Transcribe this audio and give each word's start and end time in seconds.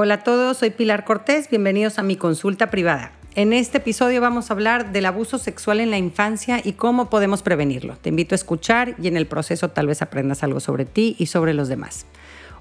Hola 0.00 0.14
a 0.14 0.22
todos, 0.22 0.58
soy 0.58 0.70
Pilar 0.70 1.04
Cortés, 1.04 1.50
bienvenidos 1.50 1.98
a 1.98 2.04
mi 2.04 2.14
consulta 2.14 2.70
privada. 2.70 3.10
En 3.34 3.52
este 3.52 3.78
episodio 3.78 4.20
vamos 4.20 4.48
a 4.48 4.54
hablar 4.54 4.92
del 4.92 5.06
abuso 5.06 5.38
sexual 5.38 5.80
en 5.80 5.90
la 5.90 5.98
infancia 5.98 6.60
y 6.62 6.74
cómo 6.74 7.10
podemos 7.10 7.42
prevenirlo. 7.42 7.96
Te 7.96 8.10
invito 8.10 8.32
a 8.32 8.36
escuchar 8.36 8.94
y 9.02 9.08
en 9.08 9.16
el 9.16 9.26
proceso 9.26 9.70
tal 9.70 9.88
vez 9.88 10.00
aprendas 10.00 10.44
algo 10.44 10.60
sobre 10.60 10.84
ti 10.84 11.16
y 11.18 11.26
sobre 11.26 11.52
los 11.52 11.66
demás. 11.66 12.06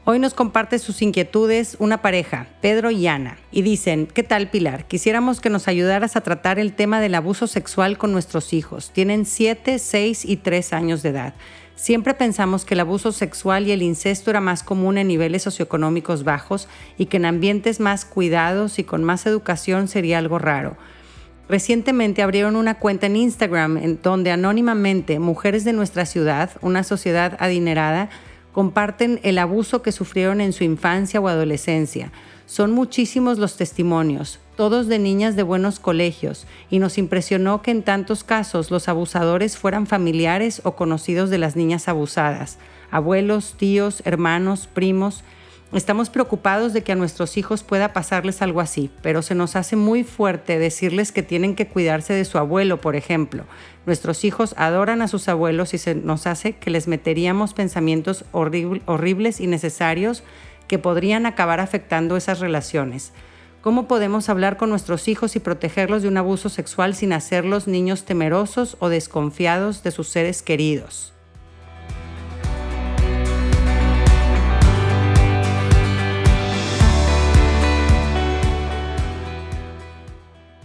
Hoy 0.04 0.18
nos 0.18 0.34
comparte 0.34 0.80
sus 0.80 1.04
inquietudes 1.04 1.78
una 1.78 2.02
pareja, 2.02 2.48
Pedro 2.60 2.90
y 2.90 3.06
Ana, 3.06 3.38
y 3.52 3.62
dicen, 3.62 4.08
¿qué 4.08 4.24
tal 4.24 4.50
Pilar? 4.50 4.88
Quisiéramos 4.88 5.40
que 5.40 5.52
nos 5.52 5.68
ayudaras 5.68 6.16
a 6.16 6.22
tratar 6.22 6.58
el 6.58 6.74
tema 6.74 7.00
del 7.02 7.14
abuso 7.14 7.46
sexual 7.46 8.00
con 8.00 8.14
nuestros 8.14 8.52
hijos. 8.52 8.90
Tienen 8.90 9.26
7, 9.26 9.78
6 9.78 10.26
y 10.26 10.38
3 10.38 10.74
años 10.74 11.04
de 11.04 11.10
edad. 11.10 11.36
Siempre 11.78 12.16
pensamos 12.16 12.66
que 12.66 12.74
el 12.74 12.80
abuso 12.80 13.12
sexual 13.12 13.68
y 13.68 13.72
el 13.72 13.84
incesto 13.84 14.32
era 14.32 14.42
más 14.42 14.64
común 14.64 14.98
en 14.98 15.08
niveles 15.08 15.44
socioeconómicos 15.44 16.24
bajos 16.24 16.68
y 16.98 17.06
que 17.06 17.18
en 17.18 17.26
ambientes 17.26 17.80
más 17.80 18.04
cuidados 18.04 18.80
y 18.80 18.84
con 18.84 19.04
más 19.04 19.28
educación 19.28 19.88
sería 19.88 20.18
algo 20.18 20.40
raro. 20.40 20.76
Recientemente 21.48 22.24
abrieron 22.24 22.56
una 22.56 22.80
cuenta 22.80 23.06
en 23.06 23.16
Instagram 23.16 23.78
en 23.78 24.00
donde 24.02 24.32
anónimamente 24.32 25.20
mujeres 25.20 25.66
de 25.66 25.74
nuestra 25.74 26.08
ciudad, 26.08 26.50
una 26.62 26.84
sociedad 26.84 27.38
adinerada, 27.40 28.10
comparten 28.54 29.20
el 29.22 29.38
abuso 29.38 29.84
que 29.84 29.92
sufrieron 29.92 30.42
en 30.42 30.54
su 30.54 30.64
infancia 30.64 31.20
o 31.20 31.28
adolescencia. 31.28 32.12
Son 32.48 32.72
muchísimos 32.72 33.40
los 33.40 33.58
testimonios, 33.58 34.40
todos 34.56 34.88
de 34.88 35.00
niñas 35.00 35.36
de 35.36 35.44
buenos 35.44 35.82
colegios, 35.82 36.48
y 36.70 36.80
nos 36.80 36.98
impresionó 36.98 37.62
que 37.62 37.72
en 37.72 37.84
tantos 37.84 38.24
casos 38.24 38.72
los 38.72 38.88
abusadores 38.88 39.58
fueran 39.58 39.86
familiares 39.86 40.62
o 40.64 40.78
conocidos 40.78 41.30
de 41.30 41.40
las 41.40 41.58
niñas 41.58 41.90
abusadas, 41.90 42.58
abuelos, 42.90 43.56
tíos, 43.58 44.02
hermanos, 44.06 44.70
primos. 44.74 45.26
Estamos 45.74 46.10
preocupados 46.10 46.72
de 46.72 46.84
que 46.84 46.94
a 46.94 46.96
nuestros 46.96 47.36
hijos 47.36 47.64
pueda 47.64 47.92
pasarles 47.92 48.42
algo 48.42 48.62
así, 48.62 48.90
pero 49.02 49.22
se 49.22 49.36
nos 49.36 49.58
hace 49.58 49.76
muy 49.76 50.06
fuerte 50.06 50.58
decirles 50.58 51.12
que 51.12 51.24
tienen 51.24 51.54
que 51.54 51.68
cuidarse 51.68 52.14
de 52.14 52.24
su 52.24 52.38
abuelo, 52.38 52.80
por 52.80 52.96
ejemplo. 52.96 53.44
Nuestros 53.86 54.24
hijos 54.24 54.56
adoran 54.58 55.02
a 55.02 55.10
sus 55.10 55.28
abuelos 55.28 55.74
y 55.74 55.80
se 55.80 55.96
nos 55.96 56.26
hace 56.26 56.54
que 56.54 56.70
les 56.70 56.88
meteríamos 56.88 57.54
pensamientos 57.54 58.24
horribles 58.32 59.42
y 59.42 59.48
necesarios 59.48 60.24
que 60.68 60.80
podrían 60.80 61.26
acabar 61.26 61.60
afectando 61.60 62.18
esas 62.18 62.40
relaciones. 62.40 63.14
¿Cómo 63.62 63.88
podemos 63.88 64.30
hablar 64.30 64.58
con 64.58 64.70
nuestros 64.70 65.08
hijos 65.08 65.36
y 65.36 65.40
protegerlos 65.40 66.02
de 66.02 66.08
un 66.08 66.18
abuso 66.18 66.50
sexual 66.50 66.96
sin 66.96 67.12
hacerlos 67.12 67.68
niños 67.68 68.06
temerosos 68.06 68.78
o 68.80 68.90
desconfiados 68.90 69.84
de 69.84 69.92
sus 69.92 70.08
seres 70.08 70.42
queridos? 70.42 71.17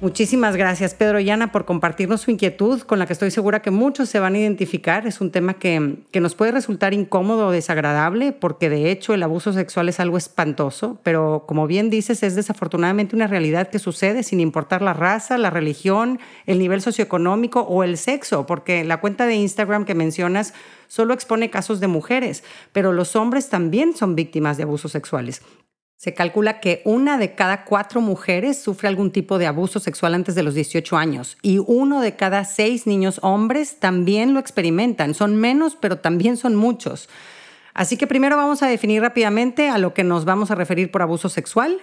Muchísimas 0.02 0.56
gracias, 0.56 0.94
Pedro 0.94 1.20
y 1.20 1.30
Ana, 1.30 1.52
por 1.52 1.64
compartirnos 1.64 2.22
su 2.22 2.32
inquietud, 2.32 2.80
con 2.80 2.98
la 2.98 3.06
que 3.06 3.12
estoy 3.12 3.30
segura 3.30 3.62
que 3.62 3.70
muchos 3.70 4.08
se 4.08 4.18
van 4.18 4.34
a 4.34 4.38
identificar. 4.40 5.06
Es 5.06 5.20
un 5.20 5.30
tema 5.30 5.54
que, 5.54 5.98
que, 6.10 6.18
nos 6.18 6.34
puede 6.34 6.50
resultar 6.50 6.92
incómodo 6.92 7.46
o 7.46 7.50
desagradable, 7.52 8.32
porque 8.32 8.68
de 8.68 8.90
hecho 8.90 9.14
el 9.14 9.22
abuso 9.22 9.52
sexual 9.52 9.88
es 9.88 10.00
algo 10.00 10.18
espantoso, 10.18 10.98
pero 11.04 11.44
como 11.46 11.68
bien 11.68 11.88
dices, 11.88 12.24
es 12.24 12.34
desafortunadamente 12.34 13.14
una 13.14 13.28
realidad 13.28 13.68
que 13.68 13.78
sucede 13.78 14.24
sin 14.24 14.40
importar 14.40 14.82
la 14.82 14.92
raza, 14.92 15.38
la 15.38 15.50
religión, 15.50 16.18
el 16.46 16.58
nivel 16.58 16.82
socioeconómico 16.82 17.60
o 17.60 17.84
el 17.84 17.96
sexo, 17.96 18.44
porque 18.44 18.82
la 18.82 19.00
cuenta 19.00 19.26
de 19.26 19.36
Instagram 19.36 19.84
que 19.84 19.94
mencionas 19.94 20.52
solo 20.88 21.14
expone 21.14 21.48
casos 21.48 21.78
de 21.78 21.86
mujeres, 21.86 22.42
pero 22.72 22.92
los 22.92 23.14
hombres 23.14 23.50
también 23.50 23.96
son 23.96 24.16
víctimas 24.16 24.56
de 24.56 24.64
abusos 24.64 24.90
sexuales. 24.90 25.42
Se 26.02 26.14
calcula 26.14 26.58
que 26.58 26.82
una 26.84 27.16
de 27.16 27.36
cada 27.36 27.64
cuatro 27.64 28.00
mujeres 28.00 28.60
sufre 28.60 28.88
algún 28.88 29.12
tipo 29.12 29.38
de 29.38 29.46
abuso 29.46 29.78
sexual 29.78 30.14
antes 30.14 30.34
de 30.34 30.42
los 30.42 30.52
18 30.54 30.96
años 30.96 31.38
y 31.42 31.58
uno 31.64 32.00
de 32.00 32.16
cada 32.16 32.44
seis 32.44 32.88
niños 32.88 33.20
hombres 33.22 33.78
también 33.78 34.34
lo 34.34 34.40
experimentan. 34.40 35.14
Son 35.14 35.36
menos, 35.36 35.76
pero 35.80 35.98
también 35.98 36.36
son 36.36 36.56
muchos. 36.56 37.08
Así 37.72 37.96
que 37.96 38.08
primero 38.08 38.36
vamos 38.36 38.64
a 38.64 38.66
definir 38.66 39.00
rápidamente 39.00 39.68
a 39.68 39.78
lo 39.78 39.94
que 39.94 40.02
nos 40.02 40.24
vamos 40.24 40.50
a 40.50 40.56
referir 40.56 40.90
por 40.90 41.02
abuso 41.02 41.28
sexual. 41.28 41.80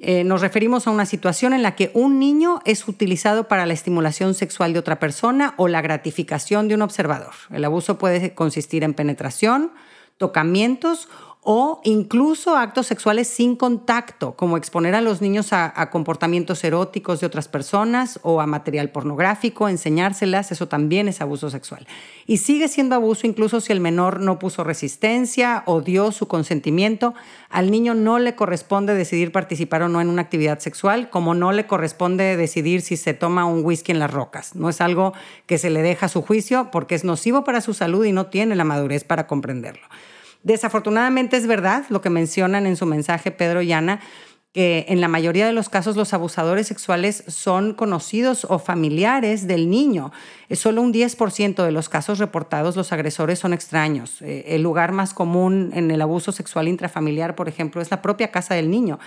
Eh, 0.00 0.22
nos 0.22 0.42
referimos 0.42 0.86
a 0.86 0.90
una 0.90 1.06
situación 1.06 1.54
en 1.54 1.62
la 1.62 1.74
que 1.74 1.90
un 1.94 2.18
niño 2.18 2.60
es 2.66 2.86
utilizado 2.86 3.48
para 3.48 3.64
la 3.64 3.72
estimulación 3.72 4.34
sexual 4.34 4.74
de 4.74 4.80
otra 4.80 4.98
persona 4.98 5.54
o 5.56 5.66
la 5.66 5.80
gratificación 5.80 6.68
de 6.68 6.74
un 6.74 6.82
observador. 6.82 7.32
El 7.50 7.64
abuso 7.64 7.96
puede 7.96 8.34
consistir 8.34 8.84
en 8.84 8.92
penetración, 8.92 9.72
tocamientos 10.18 11.08
o 11.44 11.80
incluso 11.82 12.56
actos 12.56 12.86
sexuales 12.86 13.26
sin 13.26 13.56
contacto, 13.56 14.36
como 14.36 14.56
exponer 14.56 14.94
a 14.94 15.00
los 15.00 15.20
niños 15.20 15.52
a, 15.52 15.90
comportamientos 15.90 16.62
eróticos 16.62 17.18
de 17.18 17.26
otras 17.26 17.48
personas 17.48 18.20
o 18.22 18.40
a 18.40 18.46
material 18.46 18.90
pornográfico, 18.90 19.68
enseñárselas, 19.68 20.52
eso 20.52 20.68
también 20.68 21.08
es 21.08 21.20
abuso 21.20 21.50
sexual. 21.50 21.88
Y 22.28 22.36
sigue 22.36 22.68
siendo 22.68 22.94
abuso 22.94 23.26
incluso 23.26 23.60
si 23.60 23.72
el 23.72 23.80
menor 23.80 24.20
no 24.20 24.38
puso 24.38 24.62
resistencia 24.62 25.64
o 25.66 25.80
dio 25.80 26.12
su 26.12 26.28
consentimiento. 26.28 27.12
Al 27.50 27.72
niño 27.72 27.94
no 27.94 28.20
le 28.20 28.36
corresponde 28.36 28.94
decidir 28.94 29.32
participar 29.32 29.82
o 29.82 29.88
no 29.88 30.00
en 30.00 30.08
una 30.08 30.22
actividad 30.22 30.60
sexual, 30.60 31.10
como 31.10 31.34
no 31.34 31.50
le 31.50 31.66
corresponde 31.66 32.36
decidir 32.36 32.82
si 32.82 32.96
se 32.96 33.14
toma 33.14 33.46
un 33.46 33.64
whisky 33.64 33.90
en 33.90 33.98
las 33.98 34.12
rocas. 34.12 34.54
No 34.54 34.68
es 34.68 34.80
algo 34.80 35.12
que 35.46 35.58
se 35.58 35.70
le 35.70 35.82
deja 35.82 36.06
a 36.06 36.08
su 36.08 36.22
juicio 36.22 36.70
porque 36.70 36.94
es 36.94 37.02
nocivo 37.02 37.42
para 37.42 37.60
su 37.60 37.74
salud 37.74 38.04
y 38.04 38.12
no 38.12 38.26
tiene 38.26 38.54
la 38.54 38.62
madurez 38.62 39.02
para 39.02 39.26
comprenderlo. 39.26 39.88
Desafortunadamente 40.42 41.36
es 41.36 41.46
verdad 41.46 41.84
lo 41.88 42.00
que 42.00 42.10
mencionan 42.10 42.66
en 42.66 42.76
su 42.76 42.86
mensaje 42.86 43.30
Pedro 43.30 43.62
y 43.62 43.72
Ana, 43.72 44.00
que 44.52 44.84
en 44.88 45.00
la 45.00 45.08
mayoría 45.08 45.46
de 45.46 45.52
los 45.52 45.70
casos 45.70 45.96
los 45.96 46.12
abusadores 46.12 46.66
sexuales 46.66 47.24
son 47.26 47.72
conocidos 47.72 48.46
o 48.50 48.58
familiares 48.58 49.46
del 49.46 49.70
niño. 49.70 50.12
Es 50.50 50.58
solo 50.58 50.82
un 50.82 50.92
10% 50.92 51.64
de 51.64 51.72
los 51.72 51.88
casos 51.88 52.18
reportados 52.18 52.76
los 52.76 52.92
agresores 52.92 53.38
son 53.38 53.54
extraños. 53.54 54.20
Eh, 54.20 54.44
el 54.48 54.62
lugar 54.62 54.92
más 54.92 55.14
común 55.14 55.70
en 55.74 55.90
el 55.90 56.02
abuso 56.02 56.32
sexual 56.32 56.68
intrafamiliar, 56.68 57.34
por 57.34 57.48
ejemplo, 57.48 57.80
es 57.80 57.90
la 57.90 58.02
propia 58.02 58.30
casa 58.30 58.54
del 58.54 58.70
niño. 58.70 58.98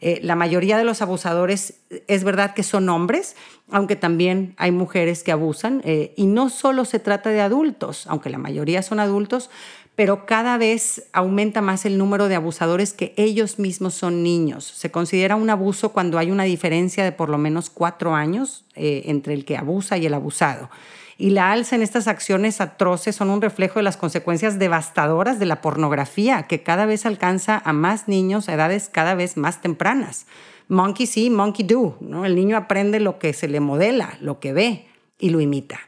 Eh, 0.00 0.20
la 0.22 0.36
mayoría 0.36 0.78
de 0.78 0.84
los 0.84 1.02
abusadores 1.02 1.80
es 2.06 2.22
verdad 2.22 2.54
que 2.54 2.62
son 2.62 2.88
hombres, 2.88 3.34
aunque 3.68 3.96
también 3.96 4.54
hay 4.56 4.70
mujeres 4.70 5.24
que 5.24 5.32
abusan. 5.32 5.82
Eh, 5.84 6.14
y 6.16 6.26
no 6.26 6.50
solo 6.50 6.84
se 6.84 7.00
trata 7.00 7.30
de 7.30 7.40
adultos, 7.40 8.06
aunque 8.06 8.30
la 8.30 8.38
mayoría 8.38 8.82
son 8.82 9.00
adultos, 9.00 9.50
pero 9.98 10.26
cada 10.26 10.58
vez 10.58 11.08
aumenta 11.12 11.60
más 11.60 11.84
el 11.84 11.98
número 11.98 12.28
de 12.28 12.36
abusadores 12.36 12.92
que 12.92 13.14
ellos 13.16 13.58
mismos 13.58 13.94
son 13.94 14.22
niños. 14.22 14.62
Se 14.62 14.92
considera 14.92 15.34
un 15.34 15.50
abuso 15.50 15.88
cuando 15.88 16.18
hay 16.18 16.30
una 16.30 16.44
diferencia 16.44 17.02
de 17.02 17.10
por 17.10 17.28
lo 17.28 17.36
menos 17.36 17.68
cuatro 17.68 18.14
años 18.14 18.64
eh, 18.76 19.02
entre 19.06 19.34
el 19.34 19.44
que 19.44 19.56
abusa 19.56 19.98
y 19.98 20.06
el 20.06 20.14
abusado. 20.14 20.70
Y 21.16 21.30
la 21.30 21.50
alza 21.50 21.74
en 21.74 21.82
estas 21.82 22.06
acciones 22.06 22.60
atroces 22.60 23.16
son 23.16 23.28
un 23.28 23.42
reflejo 23.42 23.80
de 23.80 23.82
las 23.82 23.96
consecuencias 23.96 24.60
devastadoras 24.60 25.40
de 25.40 25.46
la 25.46 25.60
pornografía, 25.60 26.44
que 26.44 26.62
cada 26.62 26.86
vez 26.86 27.04
alcanza 27.04 27.60
a 27.64 27.72
más 27.72 28.06
niños 28.06 28.48
a 28.48 28.54
edades 28.54 28.88
cada 28.88 29.16
vez 29.16 29.36
más 29.36 29.60
tempranas. 29.60 30.26
Monkey 30.68 31.08
see, 31.08 31.28
monkey 31.28 31.66
do. 31.66 31.98
¿no? 32.00 32.24
El 32.24 32.36
niño 32.36 32.56
aprende 32.56 33.00
lo 33.00 33.18
que 33.18 33.32
se 33.32 33.48
le 33.48 33.58
modela, 33.58 34.16
lo 34.20 34.38
que 34.38 34.52
ve 34.52 34.86
y 35.18 35.30
lo 35.30 35.40
imita. 35.40 35.80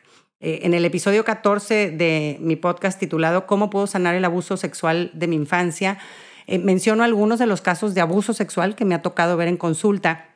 Eh, 0.43 0.61
en 0.63 0.73
el 0.73 0.87
episodio 0.87 1.23
14 1.23 1.91
de 1.91 2.39
mi 2.41 2.57
podcast 2.57 2.99
titulado 2.99 3.47
¿Cómo 3.47 3.69
puedo 3.69 3.87
sanar 3.87 4.15
el 4.15 4.25
abuso 4.25 4.57
sexual 4.57 5.11
de 5.13 5.27
mi 5.27 5.37
infancia? 5.37 5.99
Eh, 6.47 6.59
menciono 6.59 7.05
algunos 7.05 7.39
de 7.39 7.47
los 7.47 7.61
casos 7.61 7.93
de 7.95 8.01
abuso 8.01 8.33
sexual 8.33 8.75
que 8.75 8.87
me 8.87 8.95
ha 8.95 9.03
tocado 9.03 9.37
ver 9.37 9.49
en 9.49 9.59
consulta. 9.59 10.27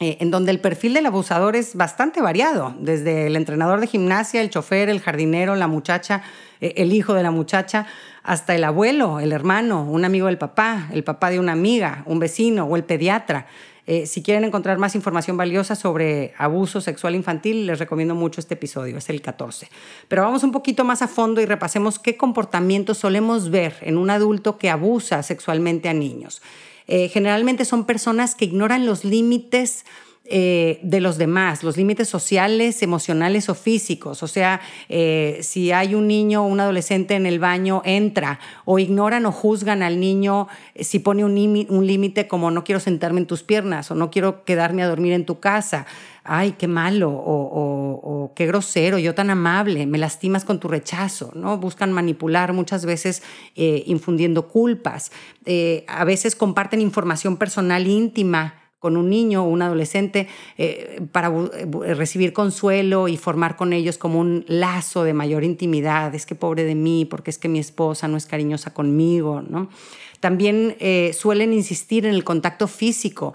Eh, 0.00 0.16
en 0.20 0.30
donde 0.30 0.52
el 0.52 0.58
perfil 0.58 0.94
del 0.94 1.04
abusador 1.04 1.54
es 1.54 1.76
bastante 1.76 2.22
variado, 2.22 2.74
desde 2.80 3.26
el 3.26 3.36
entrenador 3.36 3.78
de 3.78 3.86
gimnasia, 3.86 4.40
el 4.40 4.48
chofer, 4.48 4.88
el 4.88 5.00
jardinero, 5.00 5.54
la 5.54 5.66
muchacha, 5.66 6.22
el 6.60 6.92
hijo 6.94 7.12
de 7.12 7.22
la 7.22 7.30
muchacha, 7.30 7.86
hasta 8.22 8.54
el 8.54 8.64
abuelo, 8.64 9.20
el 9.20 9.32
hermano, 9.32 9.84
un 9.84 10.06
amigo 10.06 10.26
del 10.26 10.38
papá, 10.38 10.88
el 10.92 11.04
papá 11.04 11.28
de 11.28 11.38
una 11.38 11.52
amiga, 11.52 12.02
un 12.06 12.18
vecino 12.18 12.64
o 12.64 12.74
el 12.76 12.84
pediatra. 12.84 13.46
Eh, 13.86 14.06
si 14.06 14.22
quieren 14.22 14.44
encontrar 14.44 14.78
más 14.78 14.94
información 14.94 15.36
valiosa 15.36 15.74
sobre 15.74 16.34
abuso 16.38 16.80
sexual 16.80 17.16
infantil, 17.16 17.66
les 17.66 17.78
recomiendo 17.78 18.14
mucho 18.14 18.40
este 18.40 18.54
episodio, 18.54 18.96
es 18.96 19.10
el 19.10 19.20
14. 19.20 19.68
Pero 20.06 20.22
vamos 20.22 20.44
un 20.44 20.52
poquito 20.52 20.84
más 20.84 21.02
a 21.02 21.08
fondo 21.08 21.40
y 21.40 21.46
repasemos 21.46 21.98
qué 21.98 22.16
comportamientos 22.16 22.98
solemos 22.98 23.50
ver 23.50 23.74
en 23.80 23.98
un 23.98 24.10
adulto 24.10 24.56
que 24.56 24.70
abusa 24.70 25.22
sexualmente 25.22 25.88
a 25.88 25.94
niños. 25.94 26.42
Eh, 26.86 27.08
generalmente 27.08 27.64
son 27.64 27.84
personas 27.84 28.34
que 28.34 28.44
ignoran 28.44 28.86
los 28.86 29.04
límites 29.04 29.84
eh, 30.24 30.78
de 30.84 31.00
los 31.00 31.18
demás, 31.18 31.64
los 31.64 31.76
límites 31.76 32.08
sociales, 32.08 32.80
emocionales 32.84 33.48
o 33.48 33.56
físicos. 33.56 34.22
O 34.22 34.28
sea, 34.28 34.60
eh, 34.88 35.40
si 35.42 35.72
hay 35.72 35.96
un 35.96 36.06
niño 36.06 36.44
o 36.44 36.46
un 36.46 36.60
adolescente 36.60 37.16
en 37.16 37.26
el 37.26 37.40
baño, 37.40 37.82
entra 37.84 38.38
o 38.64 38.78
ignoran 38.78 39.26
o 39.26 39.32
juzgan 39.32 39.82
al 39.82 39.98
niño 39.98 40.46
eh, 40.76 40.84
si 40.84 41.00
pone 41.00 41.24
un 41.24 41.86
límite 41.86 42.28
como 42.28 42.52
no 42.52 42.62
quiero 42.62 42.78
sentarme 42.78 43.18
en 43.18 43.26
tus 43.26 43.42
piernas 43.42 43.90
o 43.90 43.96
no 43.96 44.12
quiero 44.12 44.44
quedarme 44.44 44.84
a 44.84 44.88
dormir 44.88 45.12
en 45.12 45.26
tu 45.26 45.40
casa. 45.40 45.86
Ay, 46.22 46.52
qué 46.52 46.68
malo 46.68 47.10
o, 47.10 48.32
qué 48.36 48.46
grosero, 48.46 48.98
yo 48.98 49.16
tan 49.16 49.28
amable, 49.28 49.86
me 49.86 49.98
lastimas 49.98 50.44
con 50.44 50.60
tu 50.60 50.68
rechazo, 50.68 51.32
¿no? 51.34 51.58
Buscan 51.58 51.92
manipular 51.92 52.52
muchas 52.52 52.86
veces 52.86 53.24
infundiendo 53.56 54.46
culpas. 54.46 55.10
a 55.88 56.04
veces 56.04 56.36
comparten 56.36 56.80
información 56.80 57.38
personal 57.38 57.88
íntima 57.88 58.61
con 58.82 58.96
un 58.96 59.08
niño 59.08 59.44
o 59.44 59.46
un 59.46 59.62
adolescente 59.62 60.26
eh, 60.58 61.00
para 61.12 61.28
eh, 61.28 61.94
recibir 61.94 62.32
consuelo 62.32 63.06
y 63.06 63.16
formar 63.16 63.54
con 63.54 63.72
ellos 63.72 63.96
como 63.96 64.18
un 64.18 64.44
lazo 64.48 65.04
de 65.04 65.14
mayor 65.14 65.44
intimidad. 65.44 66.12
Es 66.16 66.26
que 66.26 66.34
pobre 66.34 66.64
de 66.64 66.74
mí, 66.74 67.04
porque 67.04 67.30
es 67.30 67.38
que 67.38 67.48
mi 67.48 67.60
esposa 67.60 68.08
no 68.08 68.16
es 68.16 68.26
cariñosa 68.26 68.74
conmigo, 68.74 69.40
¿no? 69.40 69.68
También 70.18 70.76
eh, 70.78 71.12
suelen 71.16 71.52
insistir 71.52 72.06
en 72.06 72.14
el 72.14 72.22
contacto 72.22 72.68
físico, 72.68 73.34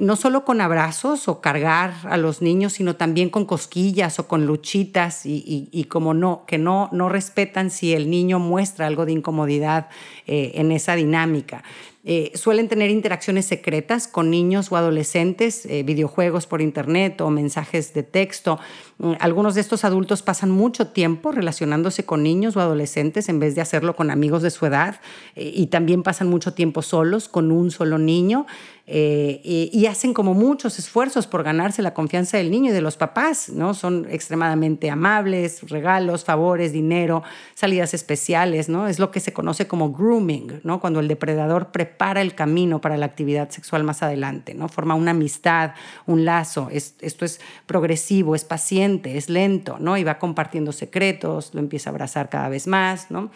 no 0.00 0.16
solo 0.16 0.44
con 0.44 0.60
abrazos 0.60 1.28
o 1.28 1.40
cargar 1.40 1.94
a 2.10 2.16
los 2.16 2.42
niños, 2.42 2.72
sino 2.72 2.96
también 2.96 3.30
con 3.30 3.44
cosquillas 3.44 4.18
o 4.18 4.26
con 4.26 4.44
luchitas 4.44 5.22
y, 5.24 5.86
como 5.88 6.12
no, 6.12 6.42
que 6.48 6.58
no, 6.58 6.88
no 6.90 7.08
respetan 7.08 7.70
si 7.70 7.92
el 7.92 8.10
niño 8.10 8.40
muestra 8.40 8.88
algo 8.88 9.06
de 9.06 9.12
incomodidad 9.12 9.90
en 10.26 10.72
esa 10.72 10.96
dinámica. 10.96 11.62
Eh, 12.04 12.32
suelen 12.34 12.68
tener 12.68 12.90
interacciones 12.90 13.46
secretas 13.46 14.08
con 14.08 14.28
niños 14.28 14.72
o 14.72 14.76
adolescentes, 14.76 15.64
eh, 15.66 15.84
videojuegos 15.84 16.48
por 16.48 16.60
internet 16.60 17.20
o 17.20 17.30
mensajes 17.30 17.94
de 17.94 18.02
texto. 18.02 18.58
Mm, 18.98 19.12
algunos 19.20 19.54
de 19.54 19.60
estos 19.60 19.84
adultos 19.84 20.20
pasan 20.20 20.50
mucho 20.50 20.88
tiempo 20.88 21.30
relacionándose 21.30 22.04
con 22.04 22.24
niños 22.24 22.56
o 22.56 22.60
adolescentes 22.60 23.28
en 23.28 23.38
vez 23.38 23.54
de 23.54 23.60
hacerlo 23.60 23.94
con 23.94 24.10
amigos 24.10 24.42
de 24.42 24.50
su 24.50 24.66
edad 24.66 25.00
eh, 25.36 25.52
y 25.54 25.68
también 25.68 26.02
pasan 26.02 26.28
mucho 26.28 26.54
tiempo 26.54 26.82
solos 26.82 27.28
con 27.28 27.52
un 27.52 27.70
solo 27.70 27.98
niño. 27.98 28.46
Eh, 28.84 29.40
y, 29.44 29.86
hacen 29.86 30.12
como 30.12 30.34
muchos 30.34 30.78
esfuerzos 30.80 31.28
por 31.28 31.44
ganarse 31.44 31.82
la 31.82 31.94
confianza 31.94 32.38
del 32.38 32.50
niño 32.50 32.70
y 32.70 32.74
de 32.74 32.80
los 32.80 32.96
papás, 32.96 33.48
¿no? 33.48 33.74
Son 33.74 34.08
extremadamente 34.10 34.90
amables, 34.90 35.68
regalos, 35.68 36.24
favores, 36.24 36.72
dinero, 36.72 37.22
salidas 37.54 37.94
especiales, 37.94 38.68
¿no? 38.68 38.88
Es 38.88 38.98
lo 38.98 39.12
que 39.12 39.20
se 39.20 39.32
conoce 39.32 39.68
como 39.68 39.92
grooming, 39.92 40.60
¿no? 40.64 40.80
Cuando 40.80 40.98
el 40.98 41.06
depredador 41.06 41.70
prepara 41.70 42.22
el 42.22 42.34
camino 42.34 42.80
para 42.80 42.96
la 42.96 43.06
actividad 43.06 43.50
sexual 43.50 43.84
más 43.84 44.02
adelante, 44.02 44.52
¿no? 44.54 44.68
Forma 44.68 44.96
una 44.96 45.12
amistad, 45.12 45.74
un 46.06 46.24
lazo, 46.24 46.68
esto 46.72 47.24
es 47.24 47.40
progresivo, 47.66 48.34
es 48.34 48.44
paciente, 48.44 49.16
es 49.16 49.30
lento, 49.30 49.76
¿no? 49.78 49.96
Y 49.96 50.02
va 50.02 50.18
compartiendo 50.18 50.72
secretos, 50.72 51.54
lo 51.54 51.60
empieza 51.60 51.90
a 51.90 51.92
abrazar 51.92 52.28
cada 52.28 52.48
vez 52.48 52.66
más, 52.66 53.12
¿no? 53.12 53.30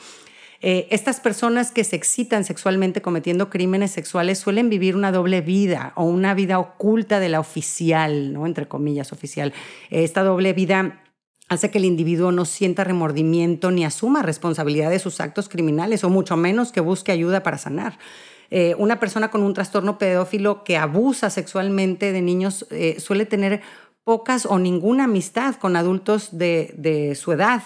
Eh, 0.63 0.89
estas 0.91 1.21
personas 1.21 1.71
que 1.71 1.85
se 1.85 1.97
excitan 1.97 2.45
sexualmente 2.45 3.03
cometiendo 3.03 3.51
crímenes 3.51 3.91
sexuales 3.91 4.39
suelen 4.39 4.71
vivir 4.71 4.97
una 4.97 5.13
doble 5.13 5.41
vida 5.41 5.93
o 5.97 6.05
una 6.05 6.35
vida 6.35 6.59
oculta 6.59 7.21
de 7.21 7.29
la 7.29 7.41
oficial, 7.41 8.33
¿no? 8.33 8.47
entre 8.47 8.67
comillas, 8.67 9.13
oficial. 9.13 9.53
Esta 9.91 10.23
doble 10.23 10.53
vida 10.53 11.03
hace 11.49 11.71
que 11.71 11.79
el 11.79 11.85
individuo 11.85 12.33
no 12.33 12.45
sienta 12.45 12.85
remordimiento 12.85 13.71
ni 13.71 13.85
asuma 13.85 14.23
responsabilidad 14.23 14.91
de 14.91 14.99
sus 14.99 15.21
actos 15.21 15.49
criminales 15.49 16.03
o 16.05 16.11
mucho 16.11 16.37
menos 16.37 16.73
que 16.73 16.81
busque 16.81 17.13
ayuda 17.13 17.43
para 17.43 17.59
sanar. 17.59 17.99
Eh, 18.51 18.75
una 18.79 19.01
persona 19.01 19.31
con 19.31 19.43
un 19.43 19.55
trastorno 19.55 19.99
pedófilo 19.99 20.63
que 20.63 20.77
abusa 20.77 21.31
sexualmente 21.31 22.13
de 22.13 22.23
niños 22.23 22.67
eh, 22.71 22.97
suele 23.01 23.27
tener 23.27 23.61
pocas 24.07 24.47
o 24.47 24.59
ninguna 24.59 25.05
amistad 25.05 25.57
con 25.57 25.75
adultos 25.75 26.31
de 26.39 27.19
su 27.21 27.33
edad 27.33 27.63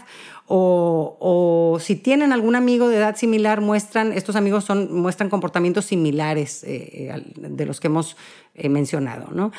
o, 0.52 1.78
si 1.80 1.94
tienen 1.94 2.32
algún 2.32 2.56
amigo 2.56 2.88
de 2.88 2.96
edad 2.96 3.14
similar, 3.14 3.60
muestran, 3.60 4.12
estos 4.12 4.34
amigos 4.34 4.64
son, 4.64 4.92
muestran 4.92 5.30
comportamientos 5.30 5.84
similares 5.84 6.64
eh, 6.64 7.22
de 7.36 7.66
los 7.66 7.78
que 7.78 7.86
hemos 7.86 8.16
eh, 8.54 8.68
mencionado. 8.68 9.28
¿no? 9.32 9.52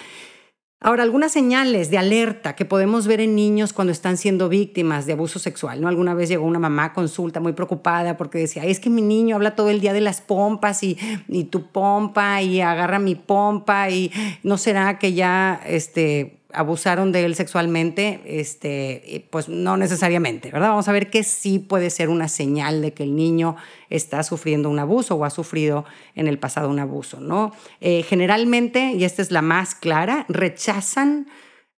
Ahora, 0.81 1.03
algunas 1.03 1.31
señales 1.31 1.91
de 1.91 1.97
alerta 1.97 2.57
que 2.57 2.65
podemos 2.65 3.07
ver 3.07 3.21
en 3.21 3.35
niños 3.35 3.71
cuando 3.71 3.93
están 3.93 4.17
siendo 4.17 4.49
víctimas 4.49 5.05
de 5.05 5.13
abuso 5.13 5.39
sexual. 5.39 5.79
¿no? 5.79 5.87
Alguna 5.87 6.13
vez 6.13 6.27
llegó 6.27 6.45
una 6.45 6.59
mamá 6.59 6.85
a 6.85 6.93
consulta 6.93 7.39
muy 7.39 7.53
preocupada 7.53 8.17
porque 8.17 8.39
decía, 8.39 8.65
es 8.65 8.81
que 8.81 8.89
mi 8.89 9.01
niño 9.01 9.37
habla 9.37 9.55
todo 9.55 9.69
el 9.69 9.79
día 9.79 9.93
de 9.93 10.01
las 10.01 10.19
pompas 10.19 10.83
y, 10.83 10.97
y 11.29 11.45
tu 11.45 11.67
pompa 11.67 12.41
y 12.41 12.59
agarra 12.59 12.99
mi 12.99 13.15
pompa 13.15 13.89
y 13.89 14.11
no 14.43 14.57
será 14.57 14.99
que 14.99 15.13
ya 15.13 15.61
este, 15.65 16.40
abusaron 16.53 17.11
de 17.11 17.25
él 17.25 17.35
sexualmente, 17.35 18.21
este, 18.25 19.27
pues 19.31 19.49
no 19.49 19.77
necesariamente, 19.77 20.51
¿verdad? 20.51 20.69
Vamos 20.69 20.87
a 20.87 20.91
ver 20.91 21.09
que 21.09 21.23
sí 21.23 21.59
puede 21.59 21.89
ser 21.89 22.09
una 22.09 22.27
señal 22.27 22.81
de 22.81 22.93
que 22.93 23.03
el 23.03 23.15
niño 23.15 23.55
está 23.89 24.23
sufriendo 24.23 24.69
un 24.69 24.79
abuso 24.79 25.15
o 25.15 25.25
ha 25.25 25.29
sufrido 25.29 25.85
en 26.15 26.27
el 26.27 26.39
pasado 26.39 26.69
un 26.69 26.79
abuso, 26.79 27.19
¿no? 27.19 27.53
Eh, 27.79 28.03
generalmente, 28.03 28.93
y 28.93 29.03
esta 29.03 29.21
es 29.21 29.31
la 29.31 29.41
más 29.41 29.75
clara, 29.75 30.25
rechazan 30.29 31.27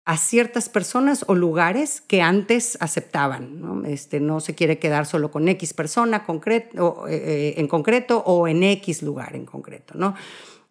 a 0.04 0.16
ciertas 0.16 0.68
personas 0.68 1.24
o 1.28 1.34
lugares 1.34 2.00
que 2.00 2.22
antes 2.22 2.76
aceptaban. 2.80 3.60
¿no? 3.60 3.84
Este, 3.84 4.18
no 4.18 4.40
se 4.40 4.54
quiere 4.54 4.78
quedar 4.78 5.06
solo 5.06 5.30
con 5.30 5.48
X 5.48 5.74
persona 5.74 6.24
concreto, 6.24 7.06
eh, 7.08 7.14
eh, 7.14 7.54
en 7.58 7.68
concreto 7.68 8.18
o 8.26 8.48
en 8.48 8.64
X 8.64 9.02
lugar 9.02 9.36
en 9.36 9.46
concreto. 9.46 9.94
¿no? 9.96 10.14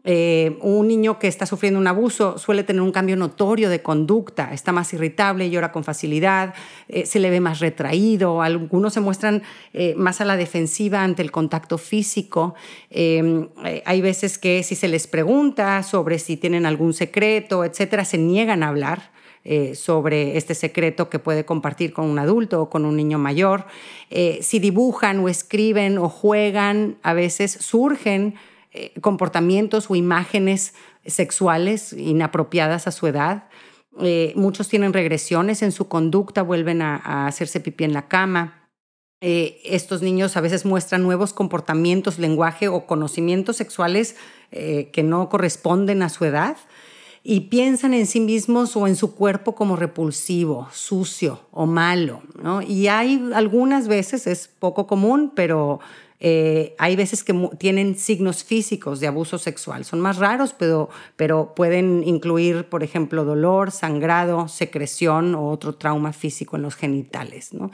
Eh, 0.03 0.57
un 0.61 0.87
niño 0.87 1.19
que 1.19 1.27
está 1.27 1.45
sufriendo 1.45 1.79
un 1.79 1.85
abuso 1.85 2.39
suele 2.39 2.63
tener 2.63 2.81
un 2.81 2.91
cambio 2.91 3.15
notorio 3.15 3.69
de 3.69 3.83
conducta, 3.83 4.51
está 4.51 4.71
más 4.71 4.91
irritable, 4.93 5.49
llora 5.51 5.71
con 5.71 5.83
facilidad, 5.83 6.55
eh, 6.87 7.05
se 7.05 7.19
le 7.19 7.29
ve 7.29 7.39
más 7.39 7.59
retraído, 7.59 8.41
algunos 8.41 8.93
se 8.93 8.99
muestran 8.99 9.43
eh, 9.73 9.93
más 9.95 10.19
a 10.19 10.25
la 10.25 10.37
defensiva 10.37 11.03
ante 11.03 11.21
el 11.21 11.31
contacto 11.31 11.77
físico. 11.77 12.55
hay 12.91 14.01
veces 14.01 14.37
que 14.37 14.63
si 14.63 14.75
se 14.75 14.87
les 14.87 15.05
pregunta 15.05 15.83
sobre 15.83 16.17
si 16.17 16.35
tienen 16.35 16.65
algún 16.65 16.93
secreto, 16.93 17.63
etcétera, 17.63 18.03
se 18.05 18.17
niegan 18.17 18.63
a 18.63 18.69
hablar. 18.69 19.11
sobre 19.73 20.37
este 20.37 20.53
secreto 20.53 21.09
que 21.09 21.17
puede 21.17 21.45
compartir 21.45 21.93
con 21.93 22.05
un 22.05 22.19
adulto 22.19 22.61
o 22.61 22.69
con 22.69 22.85
un 22.85 22.95
niño 22.95 23.17
mayor. 23.17 23.65
si 24.41 24.59
dibujan 24.59 25.19
o 25.19 25.29
escriben 25.29 25.97
o 25.97 26.09
juegan, 26.09 26.97
a 27.01 27.13
veces 27.13 27.51
surgen 27.51 28.35
eh, 28.73 28.93
comportamientos 29.01 29.89
o 29.89 29.95
imágenes 29.95 30.73
sexuales 31.05 31.91
inapropiadas 31.91 32.87
a 32.87 32.91
su 32.91 33.05
edad. 33.05 33.49
Eh, 33.99 34.31
muchos 34.37 34.69
tienen 34.69 34.93
regresiones 34.93 35.61
en 35.61 35.73
su 35.73 35.89
conducta, 35.89 36.41
vuelven 36.41 36.81
a, 36.81 37.27
hacerse 37.27 37.59
pipí 37.59 37.83
en 37.83 37.91
la 37.91 38.07
cama. 38.07 38.69
Eh, 39.19 39.59
estos 39.65 40.01
niños 40.01 40.37
a 40.37 40.41
veces 40.41 40.65
muestran 40.65 41.03
nuevos 41.03 41.33
comportamientos, 41.33 42.17
lenguaje 42.17 42.69
o 42.69 42.85
conocimientos 42.87 43.57
sexuales 43.57 44.15
que 44.51 45.03
no 45.03 45.29
corresponden 45.29 46.03
a 46.03 46.09
su 46.09 46.25
edad 46.25 46.57
y 47.23 47.41
piensan 47.41 47.93
en 47.93 48.07
sí 48.07 48.19
mismos 48.19 48.75
o 48.75 48.87
en 48.87 48.95
su 48.95 49.15
cuerpo 49.15 49.53
como 49.53 49.75
repulsivo, 49.75 50.67
sucio 50.71 51.41
o 51.51 51.65
malo. 51.65 52.21
Y 52.67 52.87
hay 52.87 53.29
algunas 53.33 53.87
veces, 53.87 54.25
es 54.25 54.47
poco 54.47 54.87
común, 54.87 55.31
pero 55.35 55.79
eh, 56.19 56.75
hay 56.79 56.95
veces 56.95 57.23
que 57.23 57.33
tienen 57.59 57.95
signos 57.95 58.43
físicos 58.43 58.99
de 58.99 59.07
abuso 59.07 59.37
sexual. 59.37 59.85
Son 59.85 59.99
más 59.99 60.17
raros, 60.17 60.53
pero, 60.57 60.89
pero 61.15 61.53
pueden 61.55 62.03
incluir, 62.05 62.65
por 62.65 62.83
ejemplo, 62.83 63.23
dolor, 63.23 63.71
sangrado, 63.71 64.47
secreción 64.47 65.35
o 65.35 65.49
otro 65.49 65.75
trauma 65.75 66.13
físico 66.13 66.55
en 66.55 66.63
los 66.63 66.75
genitales. 66.75 67.53
¿no? 67.53 67.71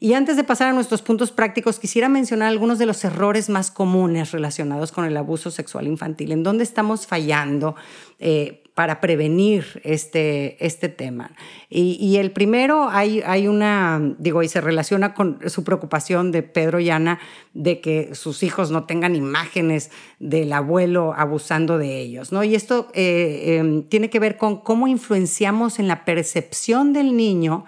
Y 0.00 0.12
antes 0.12 0.36
de 0.36 0.44
pasar 0.44 0.68
a 0.68 0.72
nuestros 0.72 1.02
puntos 1.02 1.32
prácticos, 1.32 1.80
quisiera 1.80 2.08
mencionar 2.08 2.48
algunos 2.48 2.78
de 2.78 2.86
los 2.86 3.04
errores 3.04 3.48
más 3.48 3.70
comunes 3.72 4.30
relacionados 4.30 4.92
con 4.92 5.04
el 5.04 5.16
abuso 5.16 5.50
sexual 5.50 5.88
infantil, 5.88 6.30
en 6.30 6.44
dónde 6.44 6.62
estamos 6.62 7.06
fallando 7.06 7.74
eh, 8.20 8.62
para 8.78 9.00
prevenir 9.00 9.80
este, 9.82 10.56
este 10.64 10.88
tema. 10.88 11.32
Y, 11.68 12.16
el 12.18 12.30
primero, 12.30 12.88
hay, 12.88 13.22
hay 13.26 13.48
una, 13.48 14.00
digo, 14.18 14.44
y 14.44 14.48
se 14.48 14.60
relaciona 14.60 15.14
con 15.14 15.40
su 15.50 15.64
preocupación 15.64 16.30
de 16.30 16.44
Pedro 16.44 16.78
y 16.78 16.88
Ana 16.88 17.18
de 17.54 17.80
que 17.80 18.14
sus 18.14 18.44
hijos 18.44 18.70
no 18.70 18.84
tengan 18.84 19.16
imágenes 19.16 19.90
del 20.20 20.52
abuelo 20.52 21.12
abusando 21.12 21.76
de 21.76 21.98
ellos, 21.98 22.30
¿no? 22.30 22.44
Y 22.44 22.54
esto 22.54 22.86
eh, 22.94 23.56
em, 23.58 23.82
tiene 23.82 24.10
que 24.10 24.20
ver 24.20 24.36
con 24.36 24.60
cómo 24.60 24.86
influenciamos 24.86 25.80
en 25.80 25.88
la 25.88 26.04
percepción 26.04 26.92
del 26.92 27.16
niño 27.16 27.64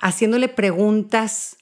haciéndole 0.00 0.48
preguntas 0.48 1.57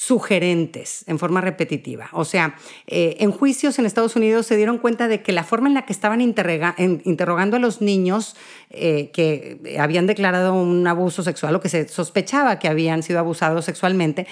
sugerentes 0.00 1.04
en 1.08 1.18
forma 1.18 1.42
repetitiva. 1.42 2.08
O 2.12 2.24
sea, 2.24 2.54
eh, 2.86 3.18
en 3.20 3.30
juicios 3.30 3.78
en 3.78 3.84
Estados 3.84 4.16
Unidos 4.16 4.46
se 4.46 4.56
dieron 4.56 4.78
cuenta 4.78 5.08
de 5.08 5.20
que 5.20 5.30
la 5.30 5.44
forma 5.44 5.68
en 5.68 5.74
la 5.74 5.84
que 5.84 5.92
estaban 5.92 6.22
interrogando 6.22 7.56
a 7.58 7.60
los 7.60 7.82
niños 7.82 8.34
eh, 8.70 9.10
que 9.12 9.76
habían 9.78 10.06
declarado 10.06 10.54
un 10.54 10.86
abuso 10.86 11.22
sexual 11.22 11.54
o 11.54 11.60
que 11.60 11.68
se 11.68 11.86
sospechaba 11.86 12.58
que 12.58 12.66
habían 12.66 13.02
sido 13.02 13.18
abusados 13.18 13.66
sexualmente, 13.66 14.26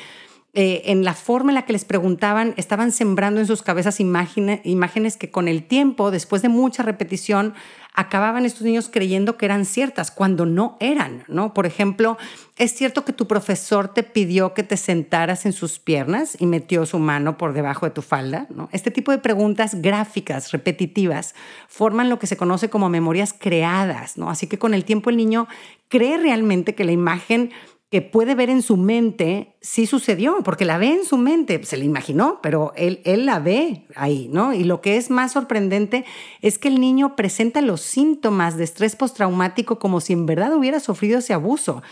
eh, 0.54 0.90
en 0.90 1.04
la 1.04 1.12
forma 1.12 1.50
en 1.50 1.56
la 1.56 1.66
que 1.66 1.75
les 1.75 1.84
preguntaban, 1.84 2.54
estaban 2.56 2.90
sembrando 2.90 3.38
en 3.38 3.46
sus 3.46 3.62
cabezas 3.62 4.00
imágenes 4.00 5.16
que 5.18 5.30
con 5.30 5.48
el 5.48 5.64
tiempo, 5.64 6.10
después 6.10 6.40
de 6.40 6.48
mucha 6.48 6.82
repetición, 6.82 7.52
acababan 7.99 8.47
estos 8.47 8.62
niños 8.62 8.88
creyendo 8.88 9.37
que 9.37 9.45
eran 9.45 9.64
ciertas 9.64 10.12
cuando 10.12 10.47
no 10.47 10.76
eran, 10.78 11.25
¿no? 11.26 11.52
Por 11.52 11.67
ejemplo, 11.67 12.17
¿es 12.57 12.73
cierto 12.73 13.05
que 13.05 13.12
tu 13.12 13.26
profesor 13.26 13.88
te 13.88 14.05
pidió 14.05 14.55
que 14.55 14.62
te 14.62 14.76
sentaras 14.76 15.47
en 15.47 15.52
sus 15.52 15.81
piernas 15.81 16.37
y 16.38 16.47
metió 16.47 16.87
su 16.87 17.00
mano 17.00 17.37
por 17.37 17.55
debajo 17.55 17.87
de 17.87 17.90
tu 17.90 18.02
falda? 18.02 18.47
¿no? 18.50 18.69
Este 18.71 18.93
tipo 18.93 19.11
de 19.11 19.19
preguntas 19.19 19.83
gráficas, 19.83 20.52
repetitivas, 20.52 21.35
forman 21.67 22.09
lo 22.09 22.21
que 22.21 22.28
se 22.28 22.37
conoce 22.37 22.71
como 22.71 22.88
memorias 22.88 23.35
creadas, 23.37 24.17
¿no? 24.17 24.31
Así 24.31 24.47
que 24.47 24.61
con 24.61 24.75
el 24.75 24.85
tiempo 24.85 25.11
el 25.11 25.17
niño 25.17 25.49
cree 25.88 26.19
realmente 26.19 26.76
que 26.76 26.85
la 26.85 26.93
imagen 26.93 27.50
que 27.90 28.02
puede 28.02 28.35
ver 28.35 28.50
en 28.50 28.61
su 28.61 28.76
mente 28.76 29.57
sí 29.62 29.87
sucedió, 29.87 30.37
porque 30.45 30.66
la 30.66 30.76
ve 30.76 30.88
en 30.92 31.04
su 31.04 31.16
mente, 31.16 31.64
se 31.64 31.78
la 31.78 31.85
imaginó, 31.85 32.40
pero 32.42 32.73
él, 32.76 33.00
él 33.04 33.25
la 33.25 33.38
ve 33.38 33.87
ahí, 33.95 34.28
¿no? 34.30 34.52
Y 34.52 34.64
lo 34.64 34.83
que 34.83 34.99
es 34.99 35.11
más 35.11 35.33
sorprendente 35.33 36.04
es 36.42 36.59
que 36.59 36.68
el 36.68 36.80
niño 36.80 37.16
presenta 37.16 37.62
los 37.62 37.80
síntomas 37.80 38.59
de 38.59 38.64
estrés 38.64 38.95
postraumático 38.95 39.78
como 39.78 40.02
si 40.02 40.12
en 40.12 40.26
verdad 40.26 40.54
hubiera 40.54 40.80
sufrido 40.80 41.21
ese 41.21 41.33
abuso. 41.33 41.83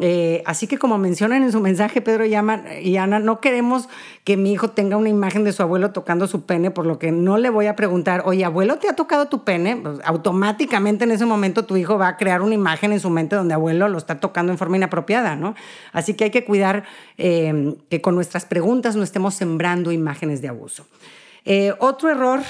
Eh, 0.00 0.42
así 0.46 0.66
que 0.66 0.78
como 0.78 0.96
mencionan 0.96 1.42
en 1.42 1.52
su 1.52 1.60
mensaje 1.60 2.00
Pedro 2.00 2.24
y 2.24 2.34
Ana, 2.34 3.18
no 3.18 3.40
queremos 3.40 3.88
que 4.24 4.38
mi 4.38 4.52
hijo 4.52 4.70
tenga 4.70 4.96
una 4.96 5.10
imagen 5.10 5.44
de 5.44 5.52
su 5.52 5.62
abuelo 5.62 5.92
tocando 5.92 6.26
su 6.26 6.46
pene, 6.46 6.70
por 6.70 6.86
lo 6.86 6.98
que 6.98 7.12
no 7.12 7.36
le 7.36 7.50
voy 7.50 7.66
a 7.66 7.76
preguntar, 7.76 8.22
oye, 8.24 8.44
abuelo, 8.44 8.78
¿te 8.78 8.88
ha 8.88 8.96
tocado 8.96 9.26
tu 9.26 9.44
pene? 9.44 9.76
Pues, 9.76 9.98
automáticamente 10.04 11.04
en 11.04 11.10
ese 11.10 11.26
momento 11.26 11.66
tu 11.66 11.76
hijo 11.76 11.98
va 11.98 12.08
a 12.08 12.16
crear 12.16 12.40
una 12.40 12.54
imagen 12.54 12.92
en 12.92 13.00
su 13.00 13.10
mente 13.10 13.36
donde 13.36 13.54
abuelo 13.54 13.88
lo 13.88 13.98
está 13.98 14.18
tocando 14.18 14.50
en 14.50 14.58
forma 14.58 14.76
inapropiada, 14.76 15.36
¿no? 15.36 15.54
Así 15.92 16.14
que 16.14 16.24
hay 16.24 16.30
que 16.30 16.44
cuidar 16.44 16.84
eh, 17.18 17.76
que 17.90 18.00
con 18.00 18.14
nuestras 18.14 18.46
preguntas 18.46 18.96
no 18.96 19.02
estemos 19.02 19.34
sembrando 19.34 19.92
imágenes 19.92 20.40
de 20.40 20.48
abuso. 20.48 20.86
Eh, 21.44 21.74
otro 21.80 22.08
error 22.08 22.40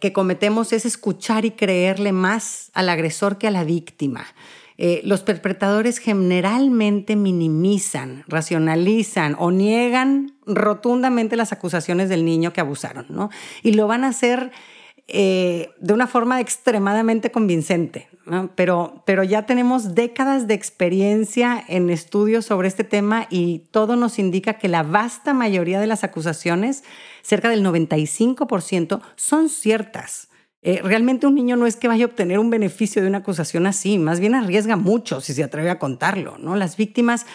que 0.00 0.12
cometemos 0.12 0.72
es 0.72 0.84
escuchar 0.84 1.44
y 1.44 1.52
creerle 1.52 2.12
más 2.12 2.70
al 2.74 2.88
agresor 2.88 3.38
que 3.38 3.48
a 3.48 3.50
la 3.50 3.64
víctima. 3.64 4.26
Eh, 4.78 5.00
los 5.04 5.22
perpetradores 5.22 5.98
generalmente 5.98 7.16
minimizan, 7.16 8.24
racionalizan 8.28 9.34
o 9.38 9.50
niegan 9.50 10.32
rotundamente 10.44 11.36
las 11.36 11.52
acusaciones 11.52 12.08
del 12.08 12.24
niño 12.24 12.52
que 12.52 12.60
abusaron, 12.60 13.06
¿no? 13.08 13.30
Y 13.62 13.72
lo 13.72 13.86
van 13.86 14.04
a 14.04 14.08
hacer 14.08 14.52
eh, 15.08 15.70
de 15.78 15.94
una 15.94 16.08
forma 16.08 16.40
extremadamente 16.40 17.30
convincente, 17.30 18.08
pero, 18.56 19.04
pero 19.06 19.22
ya 19.22 19.46
tenemos 19.46 19.94
décadas 19.94 20.48
de 20.48 20.54
experiencia 20.54 21.62
en 21.68 21.90
estudios 21.90 22.44
sobre 22.44 22.66
este 22.66 22.82
tema 22.82 23.28
y 23.30 23.60
todo 23.70 23.94
nos 23.94 24.18
indica 24.18 24.54
que 24.54 24.68
la 24.68 24.82
vasta 24.82 25.32
mayoría 25.32 25.78
de 25.78 25.86
las 25.86 26.02
acusaciones, 26.02 26.82
cerca 27.22 27.48
del 27.48 27.64
95%, 27.64 29.00
son 29.14 29.48
ciertas. 29.48 30.28
Eh, 30.62 30.80
realmente 30.82 31.26
un 31.26 31.34
niño 31.34 31.56
no 31.56 31.66
es 31.66 31.76
que 31.76 31.88
vaya 31.88 32.04
a 32.04 32.08
obtener 32.08 32.38
un 32.38 32.50
beneficio 32.50 33.02
de 33.02 33.08
una 33.08 33.18
acusación 33.18 33.66
así, 33.66 33.98
más 33.98 34.20
bien 34.20 34.34
arriesga 34.34 34.76
mucho 34.76 35.20
si 35.20 35.32
se 35.32 35.44
atreve 35.44 35.70
a 35.70 35.78
contarlo, 35.78 36.38
¿no? 36.38 36.56
Las 36.56 36.76
víctimas 36.76 37.26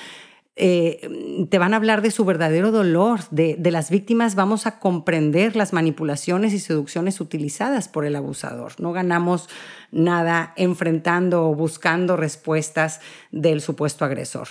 eh, 0.57 1.47
te 1.49 1.57
van 1.57 1.73
a 1.73 1.77
hablar 1.77 2.01
de 2.01 2.11
su 2.11 2.25
verdadero 2.25 2.71
dolor, 2.71 3.21
de, 3.31 3.55
de, 3.57 3.71
las 3.71 3.89
víctimas 3.89 4.35
vamos 4.35 4.67
a 4.67 4.79
comprender 4.79 5.55
las 5.55 5.71
manipulaciones 5.71 6.51
y 6.51 6.59
seducciones 6.59 7.21
utilizadas 7.21 7.87
por 7.87 8.05
el 8.05 8.17
abusador. 8.17 8.73
No 8.79 8.91
ganamos 8.91 9.47
nada 9.91 10.53
enfrentando 10.57 11.49
o 11.49 11.55
buscando 11.55 12.17
respuestas 12.17 12.99
del 13.31 13.61
supuesto 13.61 14.03
agresor. 14.03 14.49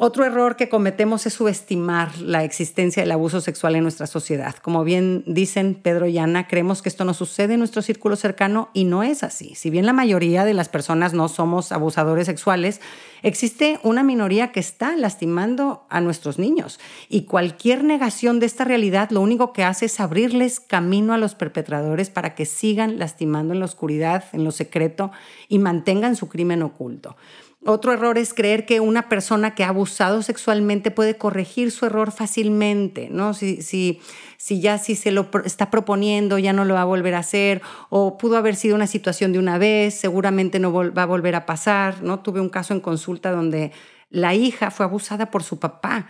Otro 0.00 0.24
error 0.24 0.54
que 0.54 0.68
cometemos 0.68 1.26
es 1.26 1.34
subestimar 1.34 2.18
la 2.18 2.44
existencia 2.44 3.02
del 3.02 3.10
abuso 3.10 3.40
sexual 3.40 3.74
en 3.74 3.82
nuestra 3.82 4.06
sociedad. 4.06 4.54
Como 4.54 4.84
bien 4.84 5.24
dicen 5.26 5.74
Pedro 5.74 6.06
y 6.06 6.18
Ana, 6.18 6.46
creemos 6.46 6.82
que 6.82 6.88
esto 6.88 7.04
no 7.04 7.14
sucede 7.14 7.54
en 7.54 7.58
nuestro 7.58 7.82
círculo 7.82 8.14
cercano 8.14 8.70
y 8.72 8.84
no 8.84 9.02
es 9.02 9.24
así. 9.24 9.56
Si 9.56 9.70
bien 9.70 9.86
la 9.86 9.92
mayoría 9.92 10.44
de 10.44 10.54
las 10.54 10.68
personas 10.68 11.14
no 11.14 11.28
somos 11.28 11.72
abusadores 11.72 12.26
sexuales, 12.26 12.80
existe 13.24 13.80
una 13.82 14.04
minoría 14.04 14.52
que 14.52 14.60
está 14.60 14.96
lastimando 14.96 15.84
a 15.90 16.00
nuestros 16.00 16.38
niños 16.38 16.78
y 17.08 17.22
cualquier 17.22 17.82
negación 17.82 18.38
de 18.38 18.46
esta 18.46 18.62
realidad 18.62 19.10
lo 19.10 19.20
único 19.20 19.52
que 19.52 19.64
hace 19.64 19.86
es 19.86 19.98
abrirles 19.98 20.60
camino 20.60 21.12
a 21.12 21.18
los 21.18 21.34
perpetradores 21.34 22.08
para 22.08 22.36
que 22.36 22.46
sigan 22.46 23.00
lastimando 23.00 23.52
en 23.52 23.58
la 23.58 23.66
oscuridad, 23.66 24.26
en 24.32 24.44
lo 24.44 24.52
secreto 24.52 25.10
y 25.48 25.58
mantengan 25.58 26.14
su 26.14 26.28
crimen 26.28 26.62
oculto. 26.62 27.16
Otro 27.68 27.92
error 27.92 28.16
es 28.16 28.32
creer 28.32 28.64
que 28.64 28.80
una 28.80 29.10
persona 29.10 29.54
que 29.54 29.62
ha 29.62 29.68
abusado 29.68 30.22
sexualmente 30.22 30.90
puede 30.90 31.18
corregir 31.18 31.70
su 31.70 31.84
error 31.84 32.12
fácilmente, 32.12 33.08
¿no? 33.10 33.34
Si, 33.34 33.60
si, 33.60 34.00
si 34.38 34.62
ya 34.62 34.78
si 34.78 34.94
se 34.94 35.10
lo 35.10 35.28
está 35.44 35.70
proponiendo, 35.70 36.38
ya 36.38 36.54
no 36.54 36.64
lo 36.64 36.72
va 36.72 36.80
a 36.80 36.86
volver 36.86 37.14
a 37.14 37.18
hacer, 37.18 37.60
o 37.90 38.16
pudo 38.16 38.38
haber 38.38 38.56
sido 38.56 38.74
una 38.74 38.86
situación 38.86 39.34
de 39.34 39.38
una 39.38 39.58
vez, 39.58 39.92
seguramente 39.92 40.58
no 40.58 40.72
va 40.72 41.02
a 41.02 41.06
volver 41.06 41.34
a 41.34 41.44
pasar, 41.44 42.02
¿no? 42.02 42.20
Tuve 42.20 42.40
un 42.40 42.48
caso 42.48 42.72
en 42.72 42.80
consulta 42.80 43.32
donde 43.32 43.72
la 44.08 44.34
hija 44.34 44.70
fue 44.70 44.86
abusada 44.86 45.30
por 45.30 45.42
su 45.42 45.58
papá 45.58 46.08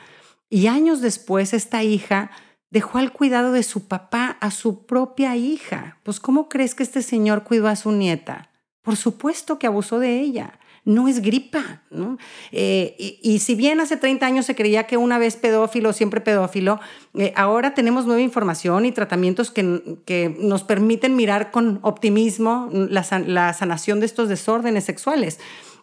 y 0.48 0.68
años 0.68 1.00
después 1.00 1.52
esta 1.52 1.82
hija 1.82 2.30
dejó 2.70 2.98
al 2.98 3.12
cuidado 3.12 3.50
de 3.50 3.64
su 3.64 3.88
papá 3.88 4.38
a 4.40 4.52
su 4.52 4.86
propia 4.86 5.34
hija. 5.34 5.98
Pues 6.04 6.20
¿cómo 6.20 6.48
crees 6.48 6.76
que 6.76 6.84
este 6.84 7.02
señor 7.02 7.42
cuidó 7.42 7.66
a 7.66 7.74
su 7.74 7.90
nieta? 7.90 8.48
Por 8.80 8.94
supuesto 8.94 9.58
que 9.58 9.66
abusó 9.66 9.98
de 9.98 10.20
ella 10.20 10.60
no 10.88 11.06
es 11.06 11.20
gripa. 11.20 11.82
¿no? 11.90 12.16
Eh, 12.50 13.18
y, 13.22 13.38
si 13.40 13.54
bien 13.54 13.78
hace 13.80 13.98
30 13.98 14.24
años 14.24 14.46
se 14.46 14.54
creía 14.54 14.86
que 14.86 14.96
una 14.96 15.18
vez 15.18 15.36
pedófilo, 15.36 15.92
siempre 15.92 16.22
pedófilo, 16.22 16.80
eh, 17.14 17.32
ahora 17.36 17.74
tenemos 17.74 18.06
nueva 18.06 18.22
información 18.22 18.86
y 18.86 18.92
tratamientos 18.92 19.50
que, 19.50 19.98
que 20.06 20.34
nos 20.40 20.64
permiten 20.64 21.14
mirar 21.14 21.50
con 21.50 21.78
optimismo 21.82 22.70
la, 22.72 23.06
la 23.26 23.52
sanación 23.52 24.00
de 24.00 24.06
estos 24.06 24.30
desórdenes 24.30 24.84
sexuales. 24.84 25.38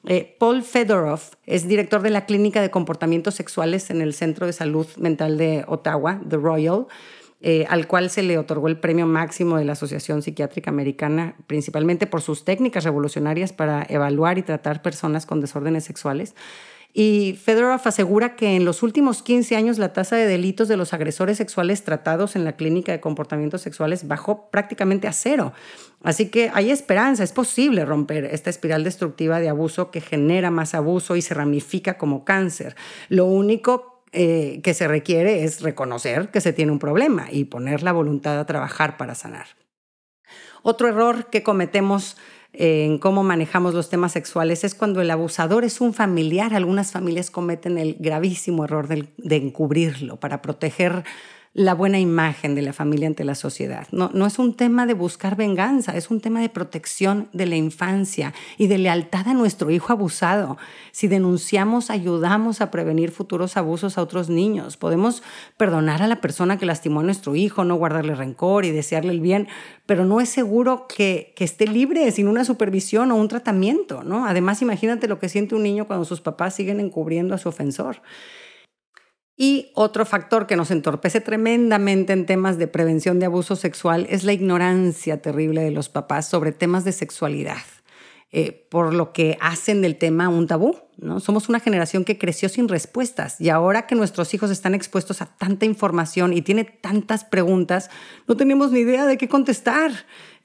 Eh, 0.07 0.35
Paul 0.39 0.63
Fedorov 0.63 1.21
es 1.45 1.67
director 1.67 2.01
de 2.01 2.09
la 2.09 2.25
Clínica 2.25 2.61
de 2.61 2.71
Comportamientos 2.71 3.35
Sexuales 3.35 3.91
en 3.91 4.01
el 4.01 4.13
Centro 4.13 4.47
de 4.47 4.53
Salud 4.53 4.87
Mental 4.97 5.37
de 5.37 5.65
Ottawa, 5.67 6.19
The 6.27 6.37
Royal. 6.37 6.87
Eh, 7.47 7.67
al 7.69 7.85
cual 7.85 8.09
se 8.09 8.23
le 8.23 8.39
otorgó 8.39 8.69
el 8.69 8.79
premio 8.79 9.05
máximo 9.05 9.57
de 9.57 9.65
la 9.65 9.73
Asociación 9.73 10.23
Psiquiátrica 10.23 10.71
Americana, 10.71 11.35
principalmente 11.45 12.07
por 12.07 12.23
sus 12.23 12.43
técnicas 12.43 12.85
revolucionarias 12.85 13.53
para 13.53 13.85
evaluar 13.87 14.39
y 14.39 14.41
tratar 14.41 14.81
personas 14.81 15.27
con 15.27 15.41
desórdenes 15.41 15.83
sexuales. 15.83 16.33
Y 16.91 17.37
Fedorov 17.39 17.81
asegura 17.85 18.35
que 18.35 18.55
en 18.55 18.65
los 18.65 18.81
últimos 18.81 19.21
15 19.21 19.57
años 19.57 19.77
la 19.77 19.93
tasa 19.93 20.15
de 20.15 20.25
delitos 20.25 20.67
de 20.67 20.75
los 20.75 20.91
agresores 20.95 21.37
sexuales 21.37 21.83
tratados 21.83 22.35
en 22.35 22.45
la 22.45 22.53
clínica 22.53 22.91
de 22.93 22.99
comportamientos 22.99 23.61
sexuales 23.61 24.07
bajó 24.07 24.49
prácticamente 24.49 25.07
a 25.07 25.13
cero. 25.13 25.53
Así 26.01 26.29
que 26.29 26.49
hay 26.51 26.71
esperanza, 26.71 27.23
es 27.23 27.31
posible 27.31 27.85
romper 27.85 28.25
esta 28.25 28.49
espiral 28.49 28.83
destructiva 28.83 29.39
de 29.39 29.49
abuso 29.49 29.91
que 29.91 30.01
genera 30.01 30.49
más 30.49 30.73
abuso 30.73 31.15
y 31.15 31.21
se 31.21 31.35
ramifica 31.35 31.99
como 31.99 32.25
cáncer. 32.25 32.75
Lo 33.09 33.25
único 33.25 33.94
eh, 34.15 34.61
que 34.63 34.73
se 34.73 34.87
requiere 34.87 35.43
es 35.43 35.61
reconocer 35.61 36.29
que 36.29 36.39
se 36.39 36.53
tiene 36.53 36.71
un 36.71 36.79
problema 36.79 37.27
y 37.29 37.43
poner 37.43 37.83
la 37.83 37.91
voluntad 37.91 38.39
a 38.39 38.45
trabajar 38.45 38.95
para 38.95 39.13
sanar. 39.13 39.47
Otro 40.63 40.87
error 40.87 41.29
que 41.29 41.43
cometemos 41.43 42.15
en 42.53 42.97
cómo 42.97 43.23
manejamos 43.23 43.73
los 43.73 43.89
temas 43.89 44.13
sexuales 44.13 44.63
es 44.63 44.73
cuando 44.73 45.01
el 45.01 45.11
abusador 45.11 45.65
es 45.65 45.81
un 45.81 45.93
familiar. 45.93 46.53
Algunas 46.53 46.93
familias 46.93 47.29
cometen 47.29 47.77
el 47.77 47.97
gravísimo 47.99 48.63
error 48.63 48.87
de 48.87 49.35
encubrirlo 49.35 50.17
para 50.17 50.41
proteger 50.41 51.03
la 51.55 51.73
buena 51.73 51.99
imagen 51.99 52.53
de 52.53 52.61
la 52.61 52.73
familia 52.73 53.07
ante 53.07 53.23
la 53.23 53.33
sociedad. 53.33 53.87
No, 53.91 54.11
no 54.13 54.25
es 54.25 54.39
un 54.39 54.55
tema 54.55 54.85
de 54.85 54.93
buscar 54.93 55.37
venganza, 55.37 55.95
es 55.95 56.11
un 56.11 56.19
tema 56.19 56.41
de 56.41 56.49
protección 56.49 57.29
de 57.31 57.45
la 57.45 57.55
infancia 57.55 58.33
y 58.57 58.67
de 58.67 58.77
lealtad 58.77 59.29
a 59.29 59.33
nuestro 59.33 59.71
hijo 59.71 59.93
abusado. 59.93 60.57
Si 60.91 61.07
denunciamos, 61.07 61.89
ayudamos 61.89 62.59
a 62.59 62.71
prevenir 62.71 63.09
futuros 63.09 63.55
abusos 63.55 63.97
a 63.97 64.01
otros 64.01 64.29
niños. 64.29 64.75
Podemos 64.75 65.23
perdonar 65.55 66.03
a 66.03 66.07
la 66.07 66.19
persona 66.19 66.57
que 66.57 66.65
lastimó 66.65 66.99
a 66.99 67.03
nuestro 67.03 67.37
hijo, 67.37 67.63
no 67.63 67.75
guardarle 67.75 68.15
rencor 68.15 68.65
y 68.65 68.71
desearle 68.71 69.13
el 69.13 69.21
bien, 69.21 69.47
pero 69.85 70.03
no 70.03 70.19
es 70.19 70.27
seguro 70.27 70.87
que, 70.93 71.31
que 71.37 71.45
esté 71.45 71.67
libre 71.67 72.11
sin 72.11 72.27
una 72.27 72.43
supervisión 72.43 73.13
o 73.13 73.15
un 73.15 73.29
tratamiento. 73.29 74.03
¿no? 74.03 74.25
Además, 74.25 74.61
imagínate 74.61 75.07
lo 75.07 75.19
que 75.19 75.29
siente 75.29 75.55
un 75.55 75.63
niño 75.63 75.87
cuando 75.87 76.03
sus 76.03 76.19
papás 76.19 76.53
siguen 76.53 76.81
encubriendo 76.81 77.33
a 77.33 77.37
su 77.37 77.47
ofensor. 77.47 78.01
Y 79.37 79.71
otro 79.73 80.05
factor 80.05 80.47
que 80.47 80.55
nos 80.55 80.71
entorpece 80.71 81.19
tremendamente 81.19 82.13
en 82.13 82.25
temas 82.25 82.57
de 82.57 82.67
prevención 82.67 83.19
de 83.19 83.25
abuso 83.25 83.55
sexual 83.55 84.07
es 84.09 84.23
la 84.23 84.33
ignorancia 84.33 85.21
terrible 85.21 85.61
de 85.61 85.71
los 85.71 85.89
papás 85.89 86.27
sobre 86.27 86.53
temas 86.53 86.85
de 86.85 86.93
sexualidad. 86.93 87.57
Eh, 88.37 88.67
por 88.69 88.93
lo 88.93 89.13
que 89.13 89.37
hacen 89.39 89.81
del 89.81 89.95
tema 89.95 90.27
un 90.27 90.45
tabú. 90.45 90.75
¿no? 90.97 91.21
Somos 91.21 91.47
una 91.47 91.61
generación 91.61 92.03
que 92.03 92.17
creció 92.17 92.49
sin 92.49 92.67
respuestas 92.67 93.39
y 93.39 93.47
ahora 93.47 93.87
que 93.87 93.95
nuestros 93.95 94.33
hijos 94.33 94.51
están 94.51 94.75
expuestos 94.75 95.21
a 95.21 95.25
tanta 95.25 95.65
información 95.65 96.33
y 96.33 96.41
tiene 96.41 96.65
tantas 96.65 97.23
preguntas, 97.23 97.89
no 98.27 98.35
tenemos 98.35 98.71
ni 98.73 98.79
idea 98.79 99.05
de 99.05 99.17
qué 99.17 99.29
contestar. 99.29 99.91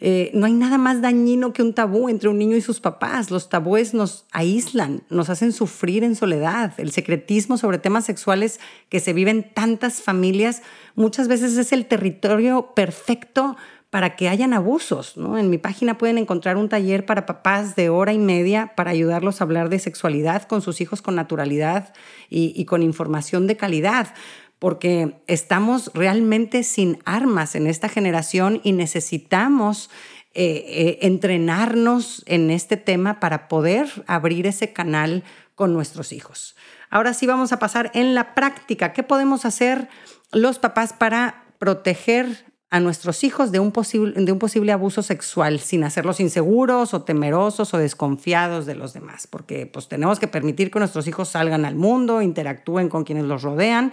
Eh, 0.00 0.30
no 0.32 0.46
hay 0.46 0.54
nada 0.54 0.78
más 0.78 1.02
dañino 1.02 1.52
que 1.52 1.62
un 1.62 1.74
tabú 1.74 2.08
entre 2.08 2.30
un 2.30 2.38
niño 2.38 2.56
y 2.56 2.62
sus 2.62 2.80
papás. 2.80 3.30
Los 3.30 3.50
tabúes 3.50 3.92
nos 3.92 4.24
aíslan, 4.32 5.02
nos 5.10 5.28
hacen 5.28 5.52
sufrir 5.52 6.04
en 6.04 6.16
soledad. 6.16 6.72
El 6.78 6.90
secretismo 6.90 7.58
sobre 7.58 7.78
temas 7.78 8.06
sexuales 8.06 8.60
que 8.88 9.00
se 9.00 9.12
viven 9.12 9.30
en 9.30 9.54
tantas 9.54 10.00
familias 10.00 10.62
muchas 10.94 11.28
veces 11.28 11.56
es 11.56 11.72
el 11.72 11.86
territorio 11.86 12.72
perfecto 12.74 13.56
para 13.90 14.16
que 14.16 14.28
hayan 14.28 14.54
abusos. 14.54 15.14
En 15.16 15.50
mi 15.50 15.58
página 15.58 15.98
pueden 15.98 16.16
encontrar 16.16 16.56
un 16.56 16.68
taller 16.68 17.04
para 17.04 17.26
papás 17.26 17.76
de 17.76 17.88
hora 17.90 18.12
y 18.12 18.18
media 18.18 18.72
para 18.76 18.92
ayudarlos 18.92 19.40
a 19.40 19.44
hablar 19.44 19.68
de 19.68 19.80
sexualidad 19.80 20.44
con 20.44 20.62
sus 20.62 20.80
hijos 20.80 21.02
con 21.02 21.16
naturalidad 21.16 21.92
y 22.28 22.64
con 22.66 22.82
información 22.82 23.46
de 23.48 23.56
calidad 23.56 24.14
porque 24.60 25.22
estamos 25.26 25.90
realmente 25.94 26.62
sin 26.62 27.00
armas 27.04 27.56
en 27.56 27.66
esta 27.66 27.88
generación 27.88 28.60
y 28.62 28.72
necesitamos 28.72 29.90
eh, 30.32 30.64
eh, 30.68 30.98
entrenarnos 31.02 32.22
en 32.26 32.52
este 32.52 32.76
tema 32.76 33.18
para 33.18 33.48
poder 33.48 33.88
abrir 34.06 34.46
ese 34.46 34.72
canal 34.72 35.24
con 35.56 35.72
nuestros 35.72 36.12
hijos. 36.12 36.54
Ahora 36.90 37.14
sí 37.14 37.26
vamos 37.26 37.52
a 37.52 37.58
pasar 37.58 37.90
en 37.94 38.14
la 38.14 38.34
práctica. 38.34 38.92
¿Qué 38.92 39.02
podemos 39.02 39.44
hacer 39.44 39.88
los 40.30 40.58
papás 40.58 40.92
para 40.92 41.46
proteger 41.58 42.46
a 42.68 42.80
nuestros 42.80 43.24
hijos 43.24 43.50
de 43.50 43.58
un, 43.58 43.72
posible, 43.72 44.24
de 44.24 44.30
un 44.30 44.38
posible 44.38 44.72
abuso 44.72 45.02
sexual 45.02 45.58
sin 45.58 45.84
hacerlos 45.84 46.20
inseguros 46.20 46.94
o 46.94 47.02
temerosos 47.02 47.74
o 47.74 47.78
desconfiados 47.78 48.66
de 48.66 48.74
los 48.74 48.92
demás? 48.92 49.26
Porque 49.26 49.66
pues 49.66 49.88
tenemos 49.88 50.20
que 50.20 50.28
permitir 50.28 50.70
que 50.70 50.78
nuestros 50.78 51.06
hijos 51.08 51.30
salgan 51.30 51.64
al 51.64 51.76
mundo, 51.76 52.22
interactúen 52.22 52.88
con 52.88 53.04
quienes 53.04 53.24
los 53.24 53.42
rodean, 53.42 53.92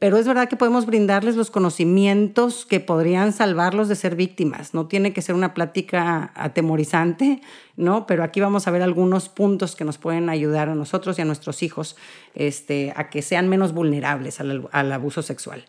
pero 0.00 0.16
es 0.16 0.26
verdad 0.26 0.48
que 0.48 0.56
podemos 0.56 0.86
brindarles 0.86 1.36
los 1.36 1.50
conocimientos 1.50 2.64
que 2.64 2.80
podrían 2.80 3.34
salvarlos 3.34 3.86
de 3.86 3.94
ser 3.94 4.16
víctimas. 4.16 4.72
No 4.72 4.86
tiene 4.86 5.12
que 5.12 5.20
ser 5.20 5.34
una 5.34 5.52
plática 5.52 6.32
atemorizante, 6.34 7.42
¿no? 7.76 8.06
Pero 8.06 8.24
aquí 8.24 8.40
vamos 8.40 8.66
a 8.66 8.70
ver 8.70 8.80
algunos 8.80 9.28
puntos 9.28 9.76
que 9.76 9.84
nos 9.84 9.98
pueden 9.98 10.30
ayudar 10.30 10.70
a 10.70 10.74
nosotros 10.74 11.18
y 11.18 11.22
a 11.22 11.26
nuestros 11.26 11.62
hijos 11.62 11.96
este, 12.34 12.94
a 12.96 13.10
que 13.10 13.20
sean 13.20 13.50
menos 13.50 13.74
vulnerables 13.74 14.40
al, 14.40 14.92
abuso 14.92 15.20
sexual. 15.20 15.66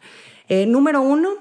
Eh, 0.47 0.65
número 0.65 1.01
uno, 1.01 1.31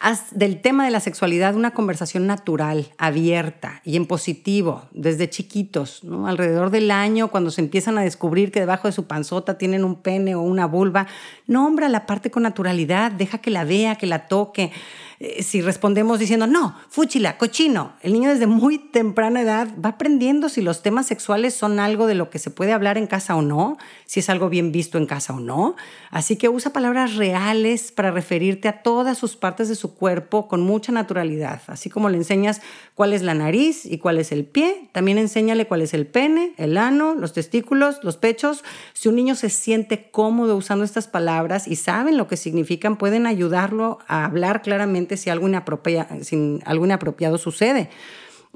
Haz 0.00 0.26
del 0.30 0.60
tema 0.60 0.84
de 0.84 0.92
la 0.92 1.00
sexualidad 1.00 1.56
una 1.56 1.72
conversación 1.72 2.24
natural, 2.28 2.92
abierta 2.98 3.82
y 3.84 3.96
en 3.96 4.06
positivo, 4.06 4.84
desde 4.92 5.28
chiquitos, 5.28 6.02
alrededor 6.24 6.70
del 6.70 6.92
año, 6.92 7.28
cuando 7.28 7.50
se 7.50 7.62
empiezan 7.62 7.98
a 7.98 8.02
descubrir 8.02 8.52
que 8.52 8.60
debajo 8.60 8.86
de 8.86 8.92
su 8.92 9.08
panzota 9.08 9.58
tienen 9.58 9.82
un 9.82 9.96
pene 9.96 10.36
o 10.36 10.40
una 10.42 10.66
vulva. 10.66 11.08
Nombra 11.48 11.88
la 11.88 12.06
parte 12.06 12.30
con 12.30 12.44
naturalidad, 12.44 13.10
deja 13.10 13.38
que 13.38 13.50
la 13.50 13.64
vea, 13.64 13.96
que 13.96 14.06
la 14.06 14.28
toque. 14.28 14.70
Eh, 15.20 15.42
si 15.42 15.60
respondemos 15.62 16.20
diciendo, 16.20 16.46
no, 16.46 16.76
fúchila, 16.90 17.38
cochino, 17.38 17.94
el 18.02 18.12
niño 18.12 18.30
desde 18.30 18.46
muy 18.46 18.78
temprana 18.78 19.40
edad 19.40 19.68
va 19.84 19.90
aprendiendo 19.90 20.48
si 20.48 20.62
los 20.62 20.80
temas 20.80 21.06
sexuales 21.06 21.54
son 21.54 21.80
algo 21.80 22.06
de 22.06 22.14
lo 22.14 22.30
que 22.30 22.38
se 22.38 22.50
puede 22.50 22.72
hablar 22.72 22.98
en 22.98 23.08
casa 23.08 23.34
o 23.34 23.42
no, 23.42 23.78
si 24.06 24.20
es 24.20 24.30
algo 24.30 24.48
bien 24.48 24.70
visto 24.70 24.96
en 24.96 25.06
casa 25.06 25.32
o 25.32 25.40
no. 25.40 25.74
Así 26.12 26.36
que 26.36 26.48
usa 26.48 26.72
palabras 26.72 27.16
reales 27.16 27.90
para 27.90 28.12
referirte 28.12 28.68
a 28.68 28.82
todas 28.82 29.18
sus 29.18 29.34
partes 29.34 29.68
de 29.68 29.74
su 29.74 29.94
cuerpo 29.96 30.46
con 30.46 30.60
mucha 30.60 30.92
naturalidad. 30.92 31.62
Así 31.66 31.90
como 31.90 32.08
le 32.08 32.16
enseñas 32.16 32.60
cuál 32.94 33.12
es 33.12 33.22
la 33.22 33.34
nariz 33.34 33.86
y 33.86 33.98
cuál 33.98 34.18
es 34.18 34.30
el 34.30 34.44
pie, 34.44 34.88
también 34.92 35.18
enséñale 35.18 35.66
cuál 35.66 35.82
es 35.82 35.94
el 35.94 36.06
pene, 36.06 36.52
el 36.58 36.76
ano, 36.76 37.16
los 37.16 37.32
testículos, 37.32 38.04
los 38.04 38.16
pechos. 38.16 38.62
Si 38.92 39.08
un 39.08 39.16
niño 39.16 39.34
se 39.34 39.50
siente 39.50 40.10
cómodo 40.12 40.56
usando 40.56 40.84
estas 40.84 41.08
palabras 41.08 41.66
y 41.66 41.74
saben 41.74 42.16
lo 42.16 42.28
que 42.28 42.36
significan, 42.36 42.96
pueden 42.96 43.26
ayudarlo 43.26 43.98
a 44.06 44.24
hablar 44.24 44.62
claramente 44.62 45.07
si 45.16 45.30
algo, 45.30 45.48
si 46.22 46.60
algo 46.64 46.84
inapropiado 46.84 47.38
sucede. 47.38 47.90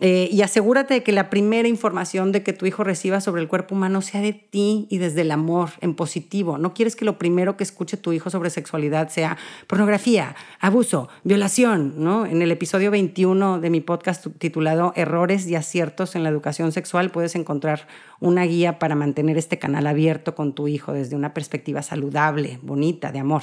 Eh, 0.01 0.29
y 0.33 0.41
asegúrate 0.41 0.95
de 0.95 1.03
que 1.03 1.13
la 1.13 1.29
primera 1.29 1.69
información 1.69 2.33
de 2.33 2.43
que 2.43 2.55
tu 2.55 2.65
hijo 2.65 2.83
reciba 2.83 3.21
sobre 3.21 3.43
el 3.43 3.49
cuerpo 3.49 3.75
humano 3.75 4.01
sea 4.01 4.21
de 4.23 4.33
ti 4.33 4.87
y 4.91 4.99
desde 4.99 5.21
el 5.21 5.31
amor, 5.31 5.71
en 5.81 5.95
positivo. 5.95 6.57
No 6.57 6.73
quieres 6.73 6.97
que 6.97 7.05
lo 7.05 7.19
primero 7.19 7.57
que 7.57 7.63
escuche 7.63 7.97
tu 7.97 8.13
hijo 8.13 8.31
sobre 8.31 8.51
sexualidad 8.51 9.11
sea 9.11 9.37
pornografía, 9.67 10.35
abuso, 10.61 11.09
violación. 11.25 11.95
¿no? 11.99 12.25
En 12.25 12.41
el 12.41 12.51
episodio 12.51 12.91
21 12.91 13.61
de 13.61 13.71
mi 13.71 13.81
podcast 13.81 14.27
titulado 14.39 14.93
Errores 14.97 15.47
y 15.47 15.57
aciertos 15.57 16.17
en 16.17 16.23
la 16.23 16.31
educación 16.31 16.73
sexual 16.73 17.11
puedes 17.11 17.37
encontrar 17.37 17.87
una 18.19 18.45
guía 18.45 18.79
para 18.79 18.95
mantener 18.95 19.37
este 19.37 19.59
canal 19.59 19.87
abierto 19.87 20.35
con 20.35 20.55
tu 20.55 20.69
hijo 20.69 20.93
desde 20.93 21.17
una 21.17 21.35
perspectiva 21.35 21.83
saludable, 21.83 22.59
bonita, 22.63 23.13
de 23.13 23.19
amor. 23.19 23.43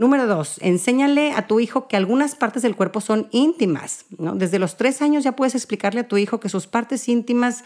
Número 0.00 0.26
dos, 0.26 0.56
enséñale 0.62 1.32
a 1.32 1.46
tu 1.46 1.60
hijo 1.60 1.86
que 1.86 1.94
algunas 1.94 2.34
partes 2.34 2.62
del 2.62 2.74
cuerpo 2.74 3.02
son 3.02 3.28
íntimas. 3.32 4.06
Desde 4.08 4.58
los 4.58 4.78
tres 4.78 5.02
años 5.02 5.24
ya 5.24 5.36
puedes 5.36 5.54
explicarle 5.54 6.00
a 6.00 6.08
tu 6.08 6.16
hijo 6.16 6.40
que 6.40 6.48
sus 6.48 6.66
partes 6.66 7.06
íntimas 7.06 7.64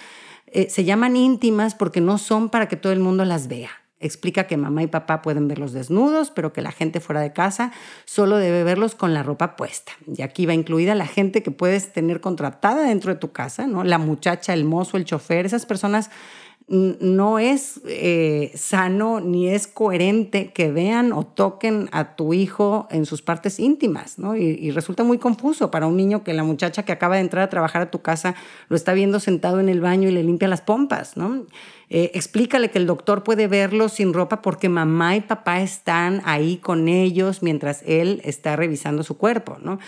eh, 0.48 0.68
se 0.68 0.82
llaman 0.82 1.14
íntimas 1.14 1.76
porque 1.76 2.00
no 2.00 2.18
son 2.18 2.48
para 2.48 2.66
que 2.66 2.74
todo 2.74 2.92
el 2.92 2.98
mundo 2.98 3.24
las 3.24 3.46
vea. 3.46 3.70
Explica 4.00 4.48
que 4.48 4.56
mamá 4.56 4.82
y 4.82 4.88
papá 4.88 5.22
pueden 5.22 5.46
verlos 5.46 5.72
desnudos, 5.72 6.32
pero 6.32 6.52
que 6.52 6.60
la 6.60 6.72
gente 6.72 6.98
fuera 6.98 7.20
de 7.20 7.32
casa 7.32 7.70
solo 8.04 8.36
debe 8.38 8.64
verlos 8.64 8.96
con 8.96 9.14
la 9.14 9.22
ropa 9.22 9.54
puesta. 9.54 9.92
Y 10.12 10.22
aquí 10.22 10.44
va 10.44 10.54
incluida 10.54 10.96
la 10.96 11.06
gente 11.06 11.44
que 11.44 11.52
puedes 11.52 11.92
tener 11.92 12.20
contratada 12.20 12.82
dentro 12.82 13.14
de 13.14 13.20
tu 13.20 13.30
casa, 13.30 13.68
¿no? 13.68 13.84
La 13.84 13.98
muchacha, 13.98 14.54
el 14.54 14.64
mozo, 14.64 14.96
el 14.96 15.04
chofer, 15.04 15.46
esas 15.46 15.66
personas 15.66 16.10
no 16.66 17.38
es 17.38 17.82
eh, 17.86 18.50
sano 18.54 19.20
ni 19.20 19.50
es 19.50 19.66
coherente 19.66 20.50
que 20.50 20.72
vean 20.72 21.12
o 21.12 21.22
toquen 21.22 21.90
a 21.92 22.16
tu 22.16 22.32
hijo 22.32 22.88
en 22.90 23.04
sus 23.04 23.20
partes 23.20 23.60
íntimas, 23.60 24.18
¿no? 24.18 24.34
Y, 24.34 24.70
resulta 24.70 25.04
muy 25.04 25.18
confuso 25.18 25.70
para 25.70 25.86
un 25.86 25.96
niño 25.96 26.24
que 26.24 26.32
la 26.32 26.42
muchacha 26.42 26.84
que 26.84 26.92
acaba 26.92 27.16
de 27.16 27.20
entrar 27.20 27.44
a 27.44 27.50
trabajar 27.50 27.82
a 27.82 27.90
tu 27.90 28.00
casa 28.00 28.34
lo 28.68 28.76
está 28.76 28.94
viendo 28.94 29.20
sentado 29.20 29.60
en 29.60 29.68
el 29.68 29.80
baño 29.82 30.08
y 30.08 30.12
le 30.12 30.24
limpia 30.24 30.48
las 30.48 30.62
pompas, 30.62 31.18
¿no? 31.18 31.44
Eh, 31.90 32.10
explícale 32.14 32.70
que 32.70 32.78
el 32.78 32.86
doctor 32.86 33.22
puede 33.24 33.46
verlo 33.46 33.90
sin 33.90 34.14
ropa 34.14 34.40
porque 34.40 34.70
mamá 34.70 35.16
y 35.16 35.20
papá 35.20 35.60
están 35.60 36.22
ahí 36.24 36.56
con 36.56 36.88
ellos 36.88 37.42
mientras 37.42 37.82
él 37.86 38.22
está 38.24 38.56
revisando 38.56 39.02
su 39.02 39.18
cuerpo, 39.18 39.58
¿no? 39.60 39.78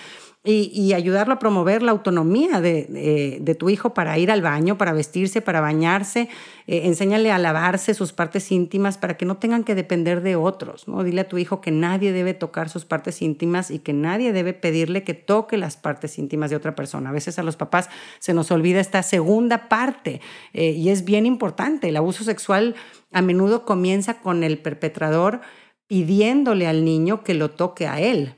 Y, 0.47 0.93
ayudarlo 0.93 1.35
a 1.35 1.39
promover 1.39 1.83
la 1.83 1.91
autonomía 1.91 2.61
de, 2.61 3.57
tu 3.59 3.69
hijo 3.69 3.95
para 3.95 4.17
ir 4.19 4.31
al 4.31 4.43
baño, 4.43 4.79
para 4.79 4.93
vestirse, 4.93 5.41
para 5.41 5.61
bañarse. 5.61 6.29
Eh, 6.69 6.83
enséñale 6.85 7.33
a 7.33 7.39
lavarse 7.39 7.95
sus 7.95 8.13
partes 8.13 8.53
íntimas 8.53 8.97
para 8.97 9.17
que 9.17 9.25
no 9.25 9.39
tengan 9.39 9.65
que 9.65 9.75
depender 9.75 10.23
de 10.23 10.37
otros. 10.37 10.87
¿no? 10.87 11.03
Dile 11.03 11.23
a 11.23 11.29
tu 11.29 11.39
hijo 11.39 11.61
que 11.61 11.73
nadie 11.73 12.13
debe 12.13 12.33
tocar 12.33 12.69
sus 12.69 12.85
partes 12.85 13.23
íntimas 13.23 13.71
y 13.71 13.81
que 13.81 13.93
nadie 13.93 14.33
debe 14.33 14.53
pedirle 14.53 15.03
que 15.03 15.15
toque 15.15 15.57
las 15.57 15.77
partes 15.77 16.19
íntimas 16.19 16.51
de 16.51 16.57
otra 16.57 16.75
persona. 16.77 17.11
A 17.11 17.13
veces 17.13 17.39
a 17.39 17.43
los 17.43 17.57
papás 17.57 17.89
se 18.21 18.33
nos 18.33 18.51
olvida 18.51 18.81
esta 18.81 19.03
segunda 19.03 19.69
parte 19.69 20.21
eh, 20.53 20.71
y 20.71 20.91
es 20.91 21.05
bien 21.05 21.27
importante. 21.27 21.89
El 21.89 21.97
abuso 21.97 22.23
sexual 22.23 22.77
a 23.13 23.21
menudo 23.21 23.65
comienza 23.65 24.21
con 24.21 24.45
el 24.45 24.59
perpetrador 24.59 25.41
pidiéndole 25.89 26.67
al 26.67 26.85
niño 26.85 27.25
que 27.25 27.35
lo 27.35 27.51
toque 27.51 27.87
a 27.87 28.01
él 28.01 28.35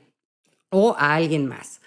o 0.69 0.95
a 0.97 1.15
alguien 1.15 1.47
más. 1.47 1.78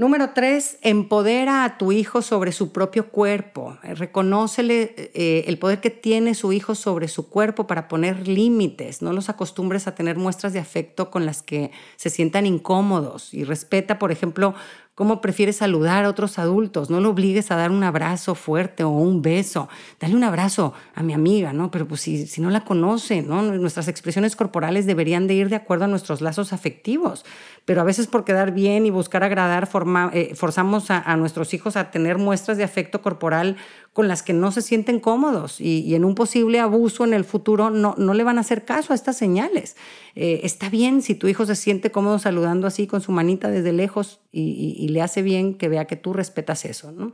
Número 0.00 0.30
tres, 0.30 0.78
empodera 0.80 1.62
a 1.62 1.76
tu 1.76 1.92
hijo 1.92 2.22
sobre 2.22 2.52
su 2.52 2.72
propio 2.72 3.10
cuerpo. 3.10 3.76
Reconócele 3.82 4.94
eh, 4.96 5.44
el 5.46 5.58
poder 5.58 5.82
que 5.82 5.90
tiene 5.90 6.34
su 6.34 6.54
hijo 6.54 6.74
sobre 6.74 7.06
su 7.06 7.28
cuerpo 7.28 7.66
para 7.66 7.86
poner 7.86 8.26
límites. 8.26 9.02
No 9.02 9.12
los 9.12 9.28
acostumbres 9.28 9.86
a 9.86 9.94
tener 9.94 10.16
muestras 10.16 10.54
de 10.54 10.58
afecto 10.58 11.10
con 11.10 11.26
las 11.26 11.42
que 11.42 11.70
se 11.96 12.08
sientan 12.08 12.46
incómodos. 12.46 13.34
Y 13.34 13.44
respeta, 13.44 13.98
por 13.98 14.10
ejemplo, 14.10 14.54
cómo 15.00 15.22
prefieres 15.22 15.56
saludar 15.56 16.04
a 16.04 16.10
otros 16.10 16.38
adultos. 16.38 16.90
No 16.90 17.00
lo 17.00 17.08
obligues 17.08 17.50
a 17.50 17.56
dar 17.56 17.70
un 17.70 17.82
abrazo 17.84 18.34
fuerte 18.34 18.84
o 18.84 18.90
un 18.90 19.22
beso. 19.22 19.68
Dale 19.98 20.14
un 20.14 20.24
abrazo 20.24 20.74
a 20.94 21.02
mi 21.02 21.14
amiga, 21.14 21.52
¿no? 21.52 21.70
Pero 21.70 21.88
pues 21.88 22.02
si, 22.02 22.26
si 22.26 22.40
no 22.40 22.50
la 22.50 22.64
conoce, 22.64 23.22
¿no? 23.22 23.40
Nuestras 23.42 23.88
expresiones 23.88 24.36
corporales 24.36 24.84
deberían 24.84 25.26
de 25.26 25.34
ir 25.34 25.48
de 25.48 25.56
acuerdo 25.56 25.86
a 25.86 25.88
nuestros 25.88 26.20
lazos 26.20 26.52
afectivos. 26.52 27.24
Pero 27.64 27.80
a 27.80 27.84
veces 27.84 28.06
por 28.06 28.24
quedar 28.24 28.52
bien 28.52 28.86
y 28.86 28.90
buscar 28.90 29.22
agradar, 29.22 29.68
eh, 30.12 30.34
forzamos 30.34 30.90
a, 30.90 31.16
nuestros 31.16 31.54
hijos 31.54 31.76
a 31.76 31.90
tener 31.90 32.18
muestras 32.18 32.56
de 32.56 32.64
afecto 32.64 33.02
corporal 33.02 33.56
con 33.92 34.08
las 34.08 34.22
que 34.22 34.32
no 34.32 34.50
se 34.52 34.62
sienten 34.62 35.00
cómodos 35.00 35.60
y, 35.60 35.94
en 35.94 36.04
un 36.04 36.14
posible 36.14 36.60
abuso 36.60 37.04
en 37.04 37.12
el 37.12 37.24
futuro 37.24 37.70
no, 37.70 37.94
no, 37.98 38.14
le 38.14 38.24
van 38.24 38.38
a 38.38 38.42
hacer 38.42 38.64
caso 38.64 38.92
a 38.92 38.96
estas 38.96 39.16
señales. 39.16 39.76
Eh, 40.14 40.40
está 40.44 40.68
bien 40.68 41.02
si 41.02 41.14
tu 41.14 41.28
hijo 41.28 41.46
se 41.46 41.56
siente 41.56 41.90
cómodo 41.90 42.18
saludando 42.18 42.66
así 42.66 42.86
con 42.86 43.00
su 43.00 43.12
manita 43.12 43.50
desde 43.50 43.72
lejos 43.72 44.20
y, 44.32 44.76
y 44.78 44.88
le 44.88 45.02
hace 45.02 45.22
bien 45.22 45.54
que 45.54 45.68
vea 45.68 45.86
que 45.86 45.96
tú 45.96 46.12
respetas 46.12 46.64
eso. 46.64 46.92
¿no? 46.92 47.12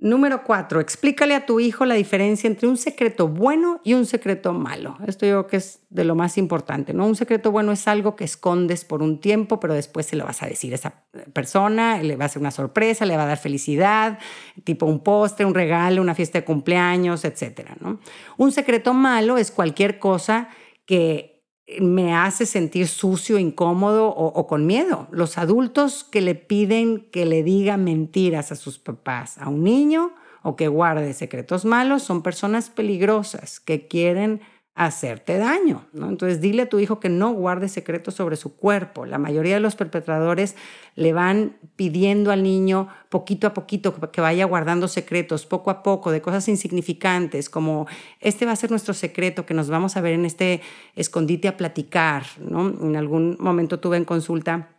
Número 0.00 0.44
cuatro, 0.44 0.78
explícale 0.78 1.34
a 1.34 1.44
tu 1.44 1.58
hijo 1.58 1.84
la 1.84 1.96
diferencia 1.96 2.46
entre 2.46 2.68
un 2.68 2.76
secreto 2.76 3.26
bueno 3.26 3.80
y 3.82 3.94
un 3.94 4.06
secreto 4.06 4.52
malo. 4.52 4.96
Esto 5.04 5.26
yo 5.26 5.32
creo 5.32 5.46
que 5.48 5.56
es 5.56 5.80
de 5.90 6.04
lo 6.04 6.14
más 6.14 6.38
importante, 6.38 6.94
¿no? 6.94 7.04
Un 7.04 7.16
secreto 7.16 7.50
bueno 7.50 7.72
es 7.72 7.88
algo 7.88 8.14
que 8.14 8.22
escondes 8.22 8.84
por 8.84 9.02
un 9.02 9.18
tiempo, 9.18 9.58
pero 9.58 9.74
después 9.74 10.06
se 10.06 10.14
lo 10.14 10.24
vas 10.24 10.40
a 10.44 10.46
decir 10.46 10.70
a 10.70 10.76
esa 10.76 11.02
persona, 11.32 12.00
le 12.00 12.14
va 12.14 12.24
a 12.24 12.26
hacer 12.26 12.40
una 12.40 12.52
sorpresa, 12.52 13.06
le 13.06 13.16
va 13.16 13.24
a 13.24 13.26
dar 13.26 13.38
felicidad, 13.38 14.20
tipo 14.62 14.86
un 14.86 15.02
postre, 15.02 15.44
un 15.44 15.54
regalo, 15.54 16.00
una 16.00 16.14
fiesta 16.14 16.38
de 16.38 16.44
cumpleaños, 16.44 17.24
etcétera, 17.24 17.76
¿no? 17.80 17.98
Un 18.36 18.52
secreto 18.52 18.94
malo 18.94 19.36
es 19.36 19.50
cualquier 19.50 19.98
cosa 19.98 20.48
que 20.86 21.37
me 21.80 22.14
hace 22.14 22.46
sentir 22.46 22.88
sucio, 22.88 23.38
incómodo 23.38 24.08
o, 24.08 24.46
con 24.46 24.66
miedo. 24.66 25.06
Los 25.10 25.36
adultos 25.36 26.04
que 26.04 26.20
le 26.20 26.34
piden 26.34 27.06
que 27.10 27.26
le 27.26 27.42
diga 27.42 27.76
mentiras 27.76 28.52
a 28.52 28.56
sus 28.56 28.78
papás, 28.78 29.38
a 29.38 29.48
un 29.48 29.62
niño 29.64 30.12
o 30.42 30.56
que 30.56 30.68
guarde 30.68 31.12
secretos 31.12 31.64
malos, 31.64 32.02
son 32.02 32.22
personas 32.22 32.70
peligrosas 32.70 33.60
que 33.60 33.86
quieren 33.86 34.40
hacerte 34.78 35.38
daño. 35.38 35.86
¿no? 35.92 36.08
Entonces 36.08 36.40
dile 36.40 36.62
a 36.62 36.68
tu 36.68 36.78
hijo 36.78 37.00
que 37.00 37.08
no 37.08 37.32
guarde 37.32 37.68
secretos 37.68 38.14
sobre 38.14 38.36
su 38.36 38.54
cuerpo. 38.56 39.06
La 39.06 39.18
mayoría 39.18 39.54
de 39.54 39.60
los 39.60 39.74
perpetradores 39.74 40.54
le 40.94 41.12
van 41.12 41.56
pidiendo 41.74 42.30
al 42.30 42.44
niño 42.44 42.86
poquito 43.08 43.48
a 43.48 43.54
poquito 43.54 43.92
que 44.12 44.20
vaya 44.20 44.44
guardando 44.44 44.86
secretos, 44.86 45.46
poco 45.46 45.70
a 45.70 45.82
poco, 45.82 46.12
de 46.12 46.22
cosas 46.22 46.48
insignificantes, 46.48 47.50
como 47.50 47.88
este 48.20 48.46
va 48.46 48.52
a 48.52 48.56
ser 48.56 48.70
nuestro 48.70 48.94
secreto, 48.94 49.44
que 49.44 49.52
nos 49.52 49.68
vamos 49.68 49.96
a 49.96 50.00
ver 50.00 50.12
en 50.12 50.24
este 50.24 50.60
escondite 50.94 51.48
a 51.48 51.56
platicar. 51.56 52.22
¿no? 52.38 52.68
En 52.68 52.94
algún 52.94 53.36
momento 53.40 53.80
tuve 53.80 53.96
en 53.96 54.04
consulta 54.04 54.76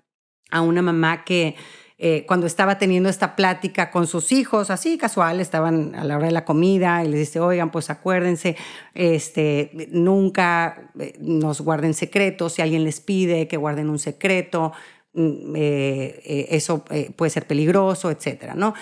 a 0.50 0.62
una 0.62 0.82
mamá 0.82 1.26
que 1.26 1.58
eh, 2.02 2.24
cuando 2.26 2.48
estaba 2.48 2.78
teniendo 2.78 3.10
esta 3.10 3.36
plática 3.36 3.92
con 3.92 4.08
sus 4.08 4.32
hijos, 4.32 4.70
así 4.70 4.98
casual, 4.98 5.42
estaban 5.42 5.96
a 5.96 6.06
la 6.06 6.16
hora 6.16 6.28
de 6.28 6.32
la 6.32 6.46
comida 6.46 7.04
y 7.04 7.10
les 7.10 7.20
dice, 7.20 7.42
oigan, 7.42 7.72
pues 7.72 7.90
acuérdense, 7.90 8.56
este, 8.94 9.90
nunca 9.92 10.92
eh, 10.98 11.18
nos 11.20 11.60
guarden 11.60 11.94
secretos, 11.94 12.54
si 12.54 12.62
alguien 12.62 12.86
les 12.86 13.02
pide 13.02 13.50
que 13.50 13.58
guarden 13.58 13.90
un 13.90 14.00
secreto, 14.00 14.72
mm, 15.12 15.54
eh, 15.58 16.48
eso 16.52 16.86
puede 17.18 17.32
ser 17.32 17.46
peligroso, 17.46 18.10
etcétera, 18.10 18.56
¿no? 18.56 18.74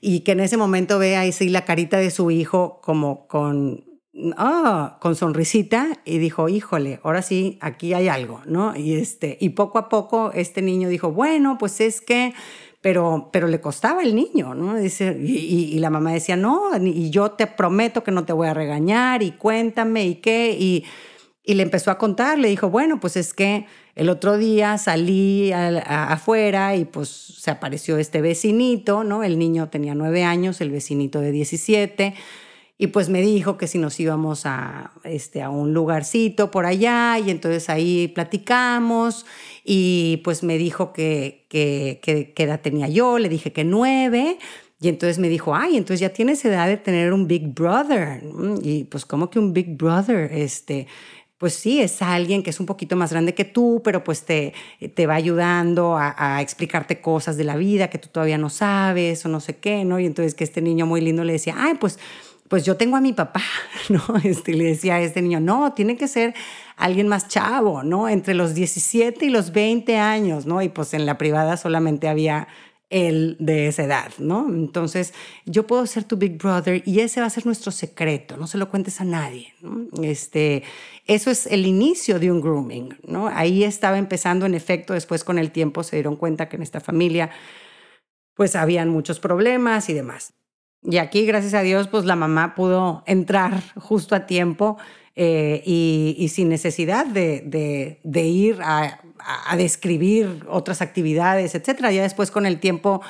Y 0.00 0.20
que 0.20 0.32
en 0.32 0.40
ese 0.40 0.56
momento 0.56 0.98
vea 0.98 1.20
ahí 1.20 1.30
sí 1.30 1.50
la 1.50 1.64
carita 1.64 1.98
de 1.98 2.10
su 2.10 2.32
hijo 2.32 2.80
como 2.82 3.28
con 3.28 3.84
ah, 4.36 4.98
con 5.00 5.16
sonrisita 5.16 6.00
y 6.04 6.18
dijo, 6.18 6.48
híjole, 6.48 7.00
ahora 7.02 7.22
sí, 7.22 7.58
aquí 7.60 7.94
hay 7.94 8.08
algo, 8.08 8.42
¿no? 8.46 8.76
Y, 8.76 8.94
este, 8.94 9.36
y 9.40 9.50
poco 9.50 9.78
a 9.78 9.88
poco 9.88 10.32
este 10.32 10.62
niño 10.62 10.88
dijo, 10.88 11.10
bueno, 11.10 11.56
pues 11.58 11.80
es 11.80 12.00
que, 12.00 12.34
pero, 12.84 13.30
pero 13.32 13.48
le 13.48 13.62
costaba 13.62 14.02
el 14.02 14.14
niño, 14.14 14.54
¿no? 14.54 14.76
Dice, 14.76 15.16
y, 15.18 15.78
la 15.78 15.88
mamá 15.88 16.12
decía, 16.12 16.36
no, 16.36 16.70
y 16.78 17.08
yo 17.08 17.30
te 17.30 17.46
prometo 17.46 18.04
que 18.04 18.10
no 18.10 18.26
te 18.26 18.34
voy 18.34 18.46
a 18.46 18.52
regañar 18.52 19.22
y 19.22 19.30
cuéntame 19.30 20.04
y 20.04 20.16
qué, 20.16 20.54
y, 20.60 20.84
y 21.42 21.54
le 21.54 21.62
empezó 21.62 21.90
a 21.90 21.96
contar, 21.96 22.38
le 22.38 22.48
dijo, 22.48 22.68
bueno, 22.68 23.00
pues 23.00 23.16
es 23.16 23.32
que 23.32 23.64
el 23.94 24.10
otro 24.10 24.36
día 24.36 24.76
salí 24.76 25.50
afuera 25.50 26.76
y 26.76 26.84
pues 26.84 27.08
se 27.08 27.50
apareció 27.50 27.96
este 27.96 28.20
vecinito, 28.20 29.02
¿no? 29.02 29.24
El 29.24 29.38
niño 29.38 29.70
tenía 29.70 29.94
nueve 29.94 30.22
años, 30.22 30.60
el 30.60 30.70
vecinito 30.70 31.22
de 31.22 31.32
17 31.32 32.14
y 32.76 32.88
pues 32.88 33.08
me 33.08 33.22
dijo 33.22 33.56
que 33.56 33.68
si 33.68 33.78
nos 33.78 33.98
íbamos 34.00 34.46
a, 34.46 34.92
este, 35.04 35.42
a 35.42 35.50
un 35.50 35.72
lugarcito 35.72 36.50
por 36.50 36.66
allá 36.66 37.18
y 37.20 37.30
entonces 37.30 37.70
ahí 37.70 38.08
platicamos 38.08 39.26
y 39.64 40.20
pues 40.24 40.42
me 40.42 40.58
dijo 40.58 40.92
que, 40.92 41.46
que, 41.48 42.34
edad 42.36 42.60
tenía 42.60 42.88
yo, 42.88 43.18
le 43.18 43.28
dije 43.28 43.52
que 43.52 43.62
nueve 43.62 44.38
y 44.80 44.88
entonces 44.88 45.18
me 45.18 45.28
dijo, 45.28 45.54
ay, 45.54 45.76
entonces 45.76 46.00
ya 46.00 46.10
tienes 46.10 46.44
edad 46.44 46.66
de 46.66 46.76
tener 46.76 47.12
un 47.12 47.26
Big 47.28 47.54
Brother. 47.54 48.22
Y 48.62 48.84
pues 48.84 49.06
como 49.06 49.30
que 49.30 49.38
un 49.38 49.54
Big 49.54 49.78
Brother, 49.78 50.30
este, 50.32 50.88
pues 51.38 51.54
sí, 51.54 51.80
es 51.80 52.02
alguien 52.02 52.42
que 52.42 52.50
es 52.50 52.60
un 52.60 52.66
poquito 52.66 52.94
más 52.94 53.12
grande 53.12 53.34
que 53.34 53.44
tú, 53.44 53.80
pero 53.82 54.04
pues 54.04 54.24
te, 54.24 54.52
te 54.94 55.06
va 55.06 55.14
ayudando 55.14 55.96
a, 55.96 56.14
a, 56.18 56.42
explicarte 56.42 57.00
cosas 57.00 57.36
de 57.38 57.44
la 57.44 57.56
vida 57.56 57.88
que 57.88 57.98
tú 57.98 58.08
todavía 58.08 58.36
no 58.36 58.50
sabes 58.50 59.24
o 59.24 59.28
no 59.30 59.40
sé 59.40 59.56
qué, 59.56 59.84
¿no? 59.84 60.00
Y 60.00 60.06
entonces 60.06 60.34
que 60.34 60.44
este 60.44 60.60
niño 60.60 60.84
muy 60.84 61.00
lindo 61.00 61.24
le 61.24 61.34
decía, 61.34 61.54
ay, 61.56 61.74
pues 61.80 61.98
pues 62.54 62.64
yo 62.64 62.76
tengo 62.76 62.96
a 62.96 63.00
mi 63.00 63.12
papá, 63.12 63.42
¿no? 63.88 64.00
Este, 64.22 64.52
le 64.54 64.66
decía 64.66 64.94
a 64.94 65.00
este 65.00 65.20
niño, 65.20 65.40
no, 65.40 65.72
tiene 65.72 65.96
que 65.96 66.06
ser 66.06 66.34
alguien 66.76 67.08
más 67.08 67.26
chavo, 67.26 67.82
¿no? 67.82 68.08
Entre 68.08 68.32
los 68.32 68.54
17 68.54 69.26
y 69.26 69.30
los 69.30 69.50
20 69.50 69.96
años, 69.96 70.46
¿no? 70.46 70.62
Y 70.62 70.68
pues 70.68 70.94
en 70.94 71.04
la 71.04 71.18
privada 71.18 71.56
solamente 71.56 72.06
había 72.06 72.46
él 72.90 73.36
de 73.40 73.66
esa 73.66 73.82
edad, 73.82 74.12
¿no? 74.18 74.46
Entonces, 74.48 75.14
yo 75.46 75.66
puedo 75.66 75.84
ser 75.88 76.04
tu 76.04 76.16
Big 76.16 76.38
Brother 76.38 76.80
y 76.86 77.00
ese 77.00 77.18
va 77.18 77.26
a 77.26 77.30
ser 77.30 77.44
nuestro 77.44 77.72
secreto, 77.72 78.36
no 78.36 78.46
se 78.46 78.56
lo 78.56 78.70
cuentes 78.70 79.00
a 79.00 79.04
nadie, 79.04 79.52
¿no? 79.60 79.88
Este, 80.04 80.62
eso 81.06 81.32
es 81.32 81.48
el 81.48 81.66
inicio 81.66 82.20
de 82.20 82.30
un 82.30 82.40
grooming, 82.40 82.96
¿no? 83.02 83.26
Ahí 83.26 83.64
estaba 83.64 83.98
empezando, 83.98 84.46
en 84.46 84.54
efecto, 84.54 84.92
después 84.92 85.24
con 85.24 85.40
el 85.40 85.50
tiempo 85.50 85.82
se 85.82 85.96
dieron 85.96 86.14
cuenta 86.14 86.48
que 86.48 86.54
en 86.54 86.62
esta 86.62 86.78
familia, 86.78 87.30
pues 88.36 88.54
habían 88.54 88.90
muchos 88.90 89.18
problemas 89.18 89.88
y 89.88 89.94
demás. 89.94 90.34
Y 90.84 90.98
aquí, 90.98 91.24
gracias 91.24 91.54
a 91.54 91.62
Dios, 91.62 91.88
pues 91.88 92.04
la 92.04 92.14
mamá 92.14 92.54
pudo 92.54 93.02
entrar 93.06 93.62
justo 93.76 94.14
a 94.14 94.26
tiempo 94.26 94.76
eh, 95.16 95.62
y, 95.64 96.28
sin 96.28 96.50
necesidad 96.50 97.06
de, 97.06 98.00
ir 98.04 98.58
a, 98.62 99.00
describir 99.56 100.44
otras 100.48 100.82
actividades, 100.82 101.54
etcétera. 101.54 101.90
Ya 101.90 102.02
después, 102.02 102.30
con 102.30 102.44
el 102.44 102.60
tiempo, 102.60 103.00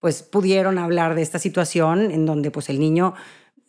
pues 0.00 0.22
pudieron 0.22 0.76
hablar 0.78 1.14
de 1.14 1.22
esta 1.22 1.38
situación 1.38 2.10
en 2.10 2.26
donde 2.26 2.50
pues 2.50 2.68
el 2.68 2.78
niño 2.78 3.14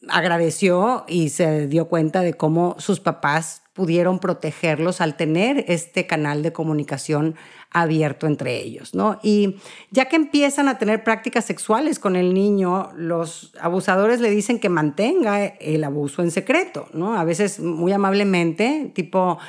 agradeció 0.10 1.06
y 1.08 1.30
se 1.30 1.68
dio 1.68 1.88
cuenta 1.88 2.22
de 2.22 2.34
cómo 2.34 2.76
sus 2.78 3.00
papás 3.00 3.62
pudieron 3.74 4.20
protegerlos 4.20 5.00
al 5.00 5.15
tener 5.15 5.63
este 5.68 6.08
canal 6.08 6.44
de 6.44 6.52
comunicación 6.52 7.36
abierto 7.75 8.25
entre 8.25 8.55
ellos, 8.55 8.95
¿no? 8.95 9.19
Y 9.21 9.57
ya 9.91 10.05
que 10.05 10.15
empiezan 10.15 10.69
a 10.69 10.77
tener 10.77 11.03
prácticas 11.03 11.43
sexuales 11.43 11.99
con 11.99 12.15
el 12.15 12.33
niño, 12.33 12.89
los 12.95 13.53
abusadores 13.59 14.21
le 14.21 14.29
dicen 14.29 14.59
que 14.59 14.69
mantenga 14.69 15.45
el 15.45 15.83
abuso 15.83 16.21
en 16.21 16.31
secreto, 16.31 16.88
¿no? 16.93 17.17
A 17.17 17.25
veces 17.25 17.59
muy 17.59 17.91
amablemente, 17.91 18.93
tipo, 18.95 19.39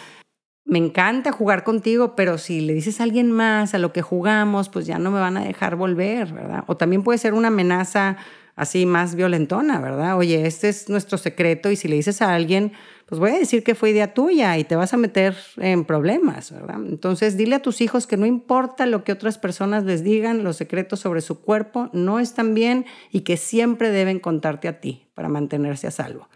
me 0.65 0.79
encanta 0.79 1.31
jugar 1.31 1.63
contigo, 1.63 2.17
pero 2.17 2.37
si 2.37 2.61
le 2.61 2.75
dices 2.75 2.99
a 2.99 3.05
alguien 3.05 3.31
más 3.31 3.75
a 3.75 3.79
lo 3.79 3.93
que 3.93 4.03
jugamos, 4.03 4.69
pues 4.71 4.87
ya 4.87 4.99
no 4.99 5.13
me 5.13 5.21
van 5.21 5.37
a 5.37 5.45
dejar 5.45 5.77
volver, 5.77 6.33
¿verdad? 6.33 6.65
O 6.67 6.77
también 6.77 7.05
puede 7.05 7.19
ser 7.19 7.33
una 7.33 7.49
amenaza 7.49 8.17
así 8.57 8.87
más 8.87 9.15
violentona, 9.15 9.79
¿verdad? 9.79 10.17
Oye, 10.17 10.45
este 10.47 10.69
es 10.69 10.89
nuestro 10.89 11.17
secreto 11.17 11.71
y 11.71 11.77
si 11.77 11.87
le 11.87 11.95
dices 11.95 12.21
a 12.23 12.35
alguien, 12.35 12.73
pues 13.07 13.21
voy 13.21 13.31
a 13.31 13.39
decir 13.39 13.63
que 13.63 13.77
fue 13.77 13.91
idea 13.91 14.15
tuya 14.15 14.59
y 14.59 14.65
te 14.65 14.75
vas 14.75 14.93
a 14.93 14.97
meter 14.97 15.37
en 15.59 15.85
problemas, 15.85 16.51
¿verdad? 16.51 16.81
Entonces 16.85 17.37
dile 17.37 17.55
a 17.55 17.63
tus 17.63 17.81
hijos 17.81 18.07
que 18.07 18.17
no 18.17 18.27
importa 18.27 18.85
lo 18.85 19.05
que 19.05 19.13
otras 19.13 19.39
personas 19.39 19.85
les 19.85 20.03
digan, 20.03 20.43
los 20.43 20.57
secretos 20.57 21.01
sobre 21.01 21.21
su 21.21 21.41
cuerpo 21.41 21.89
no 21.93 22.19
están 22.19 22.55
bien 22.55 22.85
y 23.13 23.21
que 23.21 23.37
siempre 23.37 23.91
deben 23.91 24.19
contarte 24.19 24.67
a 24.67 24.81
ti 24.81 25.07
para 25.15 25.29
mantenerse 25.29 25.87
a 25.87 25.93
salvo. 25.93 26.29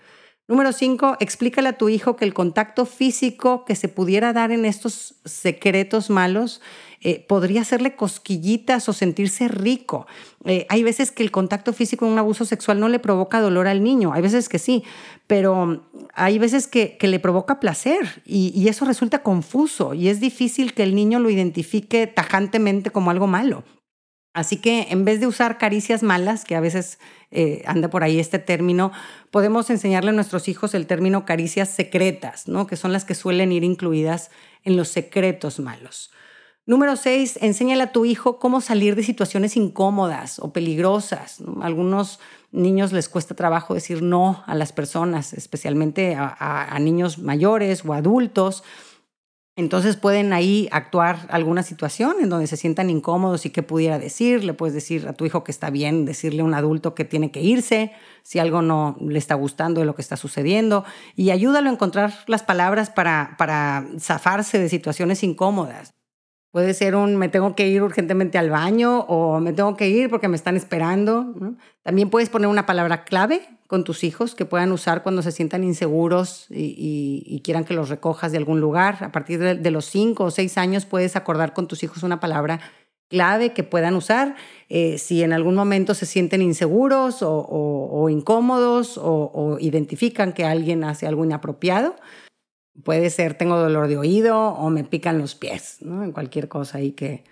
Número 0.50 0.72
cinco, 0.72 1.16
explícale 1.20 1.68
a 1.68 1.78
tu 1.78 1.88
hijo 1.88 2.16
que 2.16 2.24
el 2.24 2.34
contacto 2.34 2.84
físico 2.84 3.64
que 3.64 3.76
se 3.76 3.86
pudiera 3.86 4.32
dar 4.32 4.50
en 4.50 4.64
estos 4.64 5.14
secretos 5.24 6.10
malos 6.10 6.60
eh, 7.02 7.24
podría 7.28 7.60
hacerle 7.60 7.94
cosquillitas 7.94 8.88
o 8.88 8.92
sentirse 8.92 9.46
rico. 9.46 10.08
Eh, 10.44 10.66
hay 10.68 10.82
veces 10.82 11.12
que 11.12 11.22
el 11.22 11.30
contacto 11.30 11.72
físico 11.72 12.04
en 12.04 12.10
un 12.10 12.18
abuso 12.18 12.44
sexual 12.44 12.80
no 12.80 12.88
le 12.88 12.98
provoca 12.98 13.40
dolor 13.40 13.68
al 13.68 13.84
niño, 13.84 14.12
hay 14.12 14.22
veces 14.22 14.48
que 14.48 14.58
sí, 14.58 14.82
pero 15.28 15.84
hay 16.14 16.40
veces 16.40 16.66
que, 16.66 16.98
le 17.00 17.20
provoca 17.20 17.60
placer 17.60 18.20
y 18.26 18.66
eso 18.66 18.84
resulta 18.84 19.22
confuso 19.22 19.94
y 19.94 20.08
es 20.08 20.18
difícil 20.18 20.74
que 20.74 20.82
el 20.82 20.96
niño 20.96 21.20
lo 21.20 21.30
identifique 21.30 22.08
tajantemente 22.08 22.90
como 22.90 23.12
algo 23.12 23.28
malo. 23.28 23.62
Así 24.32 24.58
que 24.58 24.88
en 24.90 25.04
vez 25.04 25.18
de 25.18 25.26
usar 25.26 25.58
caricias 25.58 26.02
malas, 26.02 26.44
que 26.44 26.54
a 26.54 26.60
veces 26.60 26.98
eh, 27.32 27.62
anda 27.66 27.90
por 27.90 28.04
ahí 28.04 28.20
este 28.20 28.38
término, 28.38 28.92
podemos 29.30 29.70
enseñarle 29.70 30.10
a 30.10 30.14
nuestros 30.14 30.48
hijos 30.48 30.74
el 30.74 30.86
término 30.86 31.24
caricias 31.24 31.68
secretas, 31.68 32.46
¿no? 32.46 32.66
que 32.66 32.76
son 32.76 32.92
las 32.92 33.04
que 33.04 33.16
suelen 33.16 33.50
ir 33.50 33.64
incluidas 33.64 34.30
en 34.62 34.76
los 34.76 34.88
secretos 34.88 35.58
malos. 35.58 36.12
Número 36.64 36.94
seis, 36.94 37.38
enséñale 37.42 37.82
a 37.82 37.92
tu 37.92 38.04
hijo 38.04 38.38
cómo 38.38 38.60
salir 38.60 38.94
de 38.94 39.02
situaciones 39.02 39.56
incómodas 39.56 40.38
o 40.38 40.52
peligrosas. 40.52 41.40
A 41.60 41.66
algunos 41.66 42.20
niños 42.52 42.92
les 42.92 43.08
cuesta 43.08 43.34
trabajo 43.34 43.74
decir 43.74 44.02
no 44.02 44.44
a 44.46 44.54
las 44.54 44.72
personas, 44.72 45.32
especialmente 45.32 46.14
a 46.16 46.78
niños 46.78 47.18
mayores 47.18 47.84
o 47.84 47.94
adultos. 47.94 48.62
Entonces 49.56 49.96
pueden 49.96 50.32
ahí 50.32 50.68
actuar 50.72 51.26
alguna 51.28 51.62
situación 51.62 52.16
en 52.20 52.30
donde 52.30 52.46
se 52.46 52.56
sientan 52.56 52.88
incómodos 52.88 53.44
y 53.44 53.50
qué 53.50 53.62
pudiera 53.62 53.98
decir. 53.98 54.44
Le 54.44 54.54
puedes 54.54 54.74
decir 54.74 55.06
a 55.08 55.12
tu 55.12 55.26
hijo 55.26 55.44
que 55.44 55.52
está 55.52 55.70
bien, 55.70 56.04
decirle 56.04 56.42
a 56.42 56.44
un 56.44 56.54
adulto 56.54 56.94
que 56.94 57.04
tiene 57.04 57.30
que 57.30 57.42
irse 57.42 57.92
si 58.22 58.38
algo 58.38 58.62
no 58.62 58.96
le 59.00 59.18
está 59.18 59.34
gustando 59.34 59.80
de 59.80 59.86
lo 59.86 59.94
que 59.94 60.02
está 60.02 60.16
sucediendo 60.16 60.84
y 61.16 61.30
ayúdalo 61.30 61.68
a 61.68 61.72
encontrar 61.72 62.12
las 62.26 62.42
palabras 62.42 62.90
para, 62.90 63.34
para 63.38 63.86
zafarse 63.98 64.58
de 64.58 64.68
situaciones 64.68 65.22
incómodas. 65.22 65.92
Puede 66.50 66.74
ser 66.74 66.96
un 66.96 67.14
me 67.16 67.28
tengo 67.28 67.54
que 67.54 67.68
ir 67.68 67.80
urgentemente 67.82 68.36
al 68.36 68.50
baño 68.50 69.00
o 69.00 69.38
me 69.38 69.52
tengo 69.52 69.76
que 69.76 69.88
ir 69.88 70.10
porque 70.10 70.26
me 70.26 70.34
están 70.34 70.56
esperando. 70.56 71.32
También 71.82 72.10
puedes 72.10 72.28
poner 72.28 72.48
una 72.48 72.66
palabra 72.66 73.04
clave 73.04 73.42
con 73.68 73.84
tus 73.84 74.02
hijos 74.02 74.34
que 74.34 74.46
puedan 74.46 74.72
usar 74.72 75.04
cuando 75.04 75.22
se 75.22 75.30
sientan 75.30 75.62
inseguros 75.62 76.46
y, 76.50 77.40
quieran 77.44 77.64
que 77.64 77.72
los 77.72 77.88
recojas 77.88 78.32
de 78.32 78.38
algún 78.38 78.60
lugar. 78.60 78.98
A 79.04 79.12
partir 79.12 79.38
de, 79.38 79.70
los 79.70 79.84
cinco 79.84 80.24
o 80.24 80.30
seis 80.32 80.58
años 80.58 80.86
puedes 80.86 81.14
acordar 81.14 81.52
con 81.52 81.68
tus 81.68 81.84
hijos 81.84 82.02
una 82.02 82.18
palabra 82.18 82.58
clave 83.08 83.52
que 83.52 83.62
puedan 83.62 83.94
usar 83.94 84.34
eh, 84.68 84.98
si 84.98 85.22
en 85.22 85.32
algún 85.32 85.54
momento 85.54 85.94
se 85.94 86.06
sienten 86.06 86.42
inseguros 86.42 87.18
o, 87.22 88.08
incómodos 88.08 88.98
o 88.98 89.56
identifican 89.60 90.32
que 90.32 90.44
alguien 90.44 90.82
hace 90.82 91.06
algo 91.06 91.24
inapropiado 91.24 91.94
Puede 92.84 93.10
ser 93.10 93.34
tengo 93.34 93.56
dolor 93.56 93.88
de 93.88 93.98
oído 93.98 94.38
o 94.38 94.70
me 94.70 94.84
pican 94.84 95.18
los 95.18 95.34
pies, 95.34 95.78
¿no? 95.80 96.04
En 96.04 96.12
cualquier 96.12 96.48
cosa 96.48 96.78
ahí 96.78 96.92
que 96.92 97.24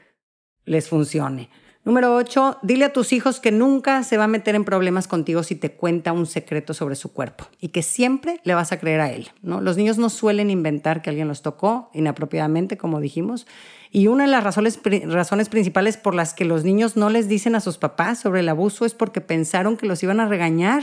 les 0.65 0.89
funcione. 0.89 1.51
Número 1.89 2.15
8, 2.17 2.59
dile 2.61 2.85
a 2.85 2.93
tus 2.93 3.15
hijos 3.15 3.41
que 3.41 3.51
nunca 3.51 4.03
se 4.03 4.19
va 4.19 4.25
a 4.25 4.29
meter 4.29 4.55
en 4.55 4.67
problemas 4.67 5.09
contigo 5.09 5.43
si 5.43 5.55
te 5.55 5.73
cuenta 5.73 6.13
un 6.13 6.27
secreto 6.27 6.75
sobre 6.75 6.97
su 6.97 7.15
cuerpo 7.15 7.47
y 7.61 7.69
que 7.69 7.83
siempre 7.83 8.43
le 8.45 8.53
vas 8.55 8.73
a 8.73 8.79
creer 8.79 9.01
a 9.01 9.11
él. 9.11 9.31
¿no? 9.41 9.63
Los 9.63 9.79
niños 9.79 9.97
no 9.97 10.11
suelen 10.11 10.51
inventar 10.51 11.01
que 11.01 11.09
alguien 11.09 11.29
los 11.29 11.41
tocó 11.41 11.91
inapropiadamente, 11.95 12.77
como 12.77 13.01
dijimos. 13.01 13.47
Y 13.91 14.09
una 14.09 14.25
de 14.25 14.31
las 14.31 14.45
razones, 14.45 14.79
razones 15.07 15.49
principales 15.49 15.97
por 15.97 16.15
las 16.15 16.35
que 16.35 16.45
los 16.45 16.63
niños 16.63 16.99
no 16.99 17.09
les 17.09 17.27
dicen 17.27 17.55
a 17.55 17.61
sus 17.61 17.79
papás 17.79 18.19
sobre 18.19 18.41
el 18.41 18.51
abuso 18.51 18.85
es 18.85 18.93
porque 18.93 19.23
pensaron 19.23 19.79
que 19.79 19.87
los 19.87 20.03
iban 20.03 20.21
a 20.21 20.29
regañar 20.29 20.83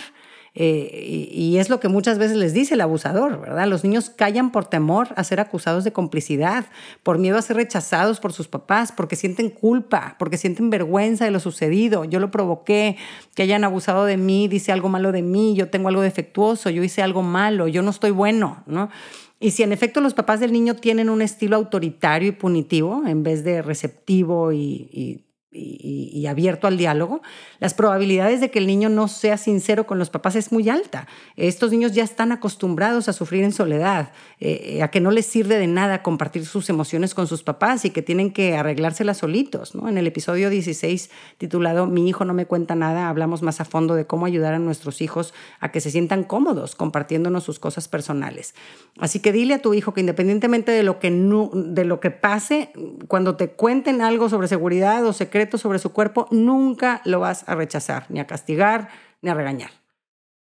eh, 0.57 1.29
y, 1.31 1.57
es 1.57 1.69
lo 1.69 1.81
que 1.81 1.89
muchas 1.89 2.17
veces 2.17 2.37
les 2.37 2.53
dice 2.53 2.75
el 2.75 2.81
abusador, 2.81 3.41
¿verdad? 3.41 3.67
Los 3.67 3.83
niños 3.83 4.09
callan 4.09 4.51
por 4.51 4.65
temor 4.65 5.09
a 5.17 5.23
ser 5.25 5.41
acusados 5.41 5.83
de 5.83 5.91
complicidad, 5.91 6.65
por 7.03 7.17
miedo 7.17 7.37
a 7.37 7.41
ser 7.41 7.57
rechazados 7.57 8.21
por 8.21 8.31
sus 8.31 8.47
papás, 8.47 8.93
porque 8.93 9.17
sienten 9.17 9.49
culpa, 9.49 10.15
porque 10.17 10.37
sienten 10.37 10.69
vergüenza 10.69 11.25
de 11.25 11.31
lo 11.31 11.41
sucedido. 11.41 12.05
Yo 12.05 12.19
lo 12.19 12.31
provoqué, 12.31 12.95
que 13.35 13.43
hayan 13.43 13.65
abusado 13.65 14.05
de 14.05 14.15
mí, 14.15 14.47
dice 14.47 14.71
algo 14.71 14.87
malo 14.87 15.11
de 15.11 15.23
mí, 15.23 15.55
yo 15.55 15.69
tengo 15.69 15.89
algo 15.89 16.01
defectuoso, 16.01 16.69
yo 16.69 16.83
hice 16.83 17.01
algo 17.01 17.21
malo, 17.21 17.67
yo 17.67 17.81
no 17.81 17.91
estoy 17.91 18.11
bueno, 18.11 18.63
¿no? 18.65 18.89
Y 19.37 19.51
si 19.51 19.63
en 19.63 19.73
efecto 19.73 19.99
los 19.99 20.13
papás 20.13 20.39
del 20.39 20.53
niño 20.53 20.75
tienen 20.75 21.09
un 21.09 21.21
estilo 21.21 21.57
autoritario 21.57 22.29
y 22.29 22.31
punitivo 22.31 23.03
en 23.05 23.23
vez 23.23 23.43
de 23.43 23.61
receptivo 23.61 24.53
y 24.53 24.75
y, 24.91 25.24
abierto 26.27 26.67
al 26.67 26.77
diálogo, 26.77 27.21
las 27.59 27.73
probabilidades 27.73 28.41
de 28.41 28.51
que 28.51 28.59
el 28.59 28.67
niño 28.67 28.89
no 28.89 29.07
sea 29.07 29.37
sincero 29.37 29.85
con 29.85 29.99
los 29.99 30.09
papás 30.09 30.35
es 30.35 30.51
muy 30.51 30.69
alta. 30.69 31.07
Estos 31.35 31.71
niños 31.71 31.93
ya 31.93 32.03
están 32.03 32.31
acostumbrados 32.31 33.07
a 33.09 33.13
sufrir 33.13 33.43
en 33.43 33.51
soledad, 33.51 34.11
eh, 34.39 34.81
a 34.81 34.89
que 34.89 34.99
no 34.99 35.11
les 35.11 35.25
sirve 35.25 35.57
de 35.57 35.67
nada 35.67 36.01
compartir 36.01 36.45
sus 36.45 36.69
emociones 36.69 37.13
con 37.13 37.27
sus 37.27 37.43
papás 37.43 37.85
y 37.85 37.91
que 37.91 38.01
tienen 38.01 38.31
que 38.31 38.55
arreglárselas 38.55 39.17
solitos. 39.17 39.75
¿no? 39.75 39.87
En 39.87 39.97
el 39.97 40.07
episodio 40.07 40.49
16 40.49 41.09
titulado 41.37 41.85
Mi 41.87 42.07
hijo 42.07 42.25
no 42.25 42.33
me 42.33 42.45
cuenta 42.45 42.75
nada, 42.75 43.09
hablamos 43.09 43.41
más 43.41 43.61
a 43.61 43.65
fondo 43.65 43.95
de 43.95 44.05
cómo 44.05 44.25
ayudar 44.25 44.53
a 44.53 44.59
nuestros 44.59 45.01
hijos 45.01 45.33
a 45.59 45.71
que 45.71 45.81
se 45.81 45.91
sientan 45.91 46.23
cómodos 46.23 46.75
compartiéndonos 46.75 47.43
sus 47.43 47.59
cosas 47.59 47.87
personales. 47.87 48.55
Así 48.99 49.19
que 49.19 49.31
dile 49.31 49.55
a 49.55 49.61
tu 49.61 49.73
hijo 49.73 49.93
que 49.93 50.01
independientemente 50.01 50.71
de 50.71 50.83
lo 50.83 50.99
que, 50.99 51.11
de 51.11 51.85
lo 51.85 51.99
que 51.99 52.11
pase, 52.11 52.71
cuando 53.07 53.35
te 53.35 53.49
cuenten 53.49 54.01
algo 54.01 54.29
sobre 54.29 54.47
seguridad 54.47 55.05
o 55.05 55.13
secreto, 55.13 55.44
sobre 55.57 55.79
su 55.79 55.91
cuerpo, 55.91 56.27
nunca 56.31 57.01
lo 57.05 57.19
vas 57.19 57.47
a 57.47 57.55
rechazar, 57.55 58.05
ni 58.09 58.19
a 58.19 58.27
castigar, 58.27 58.89
ni 59.21 59.29
a 59.29 59.33
regañar. 59.33 59.71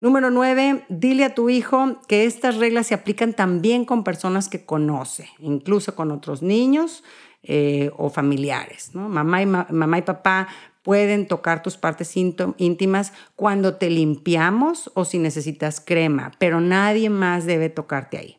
Número 0.02 0.30
nueve, 0.30 0.86
dile 0.90 1.24
a 1.24 1.34
tu 1.34 1.50
hijo 1.50 1.98
que 2.08 2.26
estas 2.26 2.58
reglas 2.58 2.88
se 2.88 2.94
aplican 2.94 3.34
también 3.34 3.86
con 3.86 4.04
personas 4.04 4.50
que 4.50 4.66
conoce, 4.66 5.30
incluso 5.40 5.96
con 5.96 6.12
otros 6.12 6.42
niños 6.42 7.04
eh, 7.44 7.92
o 7.98 8.10
familiares. 8.10 8.94
Mamá, 8.94 9.42
y 9.42 9.46
mamá 9.46 9.98
y 9.98 10.02
papá 10.02 10.48
pueden 10.84 11.28
tocar 11.28 11.64
tus 11.64 11.78
partes 11.78 12.16
íntimas 12.16 13.14
cuando 13.36 13.78
te 13.78 13.90
limpiamos 13.90 14.92
o 14.94 15.06
si 15.06 15.18
necesitas 15.18 15.82
crema, 15.82 16.32
pero 16.38 16.62
nadie 16.62 17.10
más 17.10 17.46
debe 17.46 17.70
tocarte 17.70 18.18
ahí. 18.20 18.38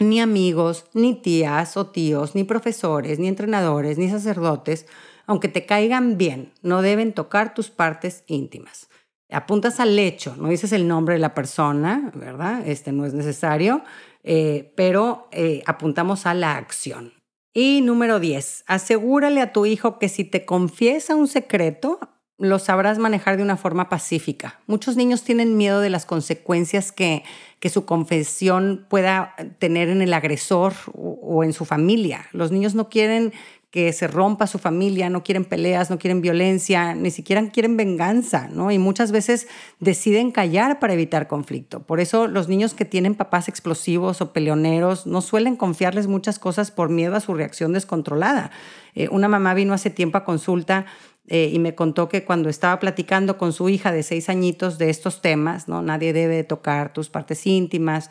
Ni 0.00 0.20
amigos, 0.20 0.86
ni 0.94 1.14
tías 1.14 1.76
o 1.76 1.86
tíos, 1.86 2.34
ni 2.34 2.44
profesores, 2.44 3.18
ni 3.18 3.28
entrenadores, 3.28 3.98
ni 3.98 4.08
sacerdotes 4.08 4.86
aunque 5.28 5.48
te 5.48 5.66
caigan 5.66 6.16
bien, 6.16 6.52
no 6.62 6.82
deben 6.82 7.12
tocar 7.12 7.54
tus 7.54 7.70
partes 7.70 8.24
íntimas. 8.26 8.88
Apuntas 9.30 9.78
al 9.78 9.96
hecho, 9.98 10.34
no 10.36 10.48
dices 10.48 10.72
el 10.72 10.88
nombre 10.88 11.14
de 11.14 11.20
la 11.20 11.34
persona, 11.34 12.10
¿verdad? 12.14 12.66
Este 12.66 12.92
no 12.92 13.04
es 13.04 13.12
necesario, 13.12 13.82
eh, 14.24 14.72
pero 14.74 15.28
eh, 15.30 15.62
apuntamos 15.66 16.24
a 16.24 16.32
la 16.32 16.56
acción. 16.56 17.12
Y 17.52 17.82
número 17.82 18.20
10, 18.20 18.64
asegúrale 18.66 19.42
a 19.42 19.52
tu 19.52 19.66
hijo 19.66 19.98
que 19.98 20.08
si 20.08 20.24
te 20.24 20.46
confiesa 20.46 21.14
un 21.14 21.28
secreto, 21.28 22.00
lo 22.38 22.58
sabrás 22.58 22.98
manejar 22.98 23.36
de 23.36 23.42
una 23.42 23.56
forma 23.56 23.88
pacífica. 23.90 24.60
Muchos 24.66 24.96
niños 24.96 25.24
tienen 25.24 25.56
miedo 25.56 25.80
de 25.80 25.90
las 25.90 26.06
consecuencias 26.06 26.92
que, 26.92 27.24
que 27.58 27.68
su 27.68 27.84
confesión 27.84 28.86
pueda 28.88 29.34
tener 29.58 29.88
en 29.88 30.00
el 30.00 30.14
agresor 30.14 30.72
o, 30.94 31.18
o, 31.20 31.44
en 31.44 31.52
su 31.52 31.64
familia. 31.64 32.26
Los 32.32 32.52
niños 32.52 32.74
no 32.76 32.88
quieren 32.88 33.32
que 33.70 33.92
se 33.92 34.06
rompa 34.06 34.46
su 34.46 34.58
familia, 34.58 35.10
no 35.10 35.22
quieren 35.22 35.44
peleas, 35.44 35.90
no 35.90 35.98
quieren 35.98 36.22
violencia, 36.22 36.94
ni 36.94 37.10
siquiera 37.10 37.46
quieren 37.50 37.76
venganza, 37.76 38.48
¿no? 38.50 38.70
Y 38.70 38.78
muchas 38.78 39.12
veces 39.12 39.46
deciden 39.78 40.30
callar 40.30 40.78
para 40.78 40.94
evitar 40.94 41.28
conflicto. 41.28 41.82
Por 41.82 42.00
eso 42.00 42.28
los 42.28 42.48
niños 42.48 42.72
que 42.72 42.86
tienen 42.86 43.14
papás 43.14 43.46
explosivos 43.48 44.22
o 44.22 44.32
peleoneros 44.32 45.06
no 45.06 45.20
suelen 45.20 45.56
confiarles 45.56 46.06
muchas 46.06 46.38
cosas 46.38 46.70
por 46.70 46.88
miedo 46.88 47.14
a 47.14 47.20
su 47.20 47.34
reacción 47.34 47.74
descontrolada. 47.74 48.50
Eh, 48.94 49.08
una 49.10 49.28
mamá 49.28 49.52
vino 49.52 49.74
hace 49.74 49.90
tiempo 49.90 50.16
a 50.16 50.24
consulta 50.24 50.86
eh, 51.26 51.50
y 51.52 51.58
me 51.58 51.74
contó 51.74 52.08
que 52.08 52.24
cuando 52.24 52.48
estaba 52.48 52.80
platicando 52.80 53.36
con 53.36 53.52
su 53.52 53.68
hija 53.68 53.92
de 53.92 54.02
seis 54.02 54.30
añitos 54.30 54.78
de 54.78 54.88
estos 54.88 55.20
temas, 55.20 55.68
¿no? 55.68 55.82
Nadie 55.82 56.14
debe 56.14 56.42
tocar 56.42 56.94
tus 56.94 57.10
partes 57.10 57.46
íntimas, 57.46 58.10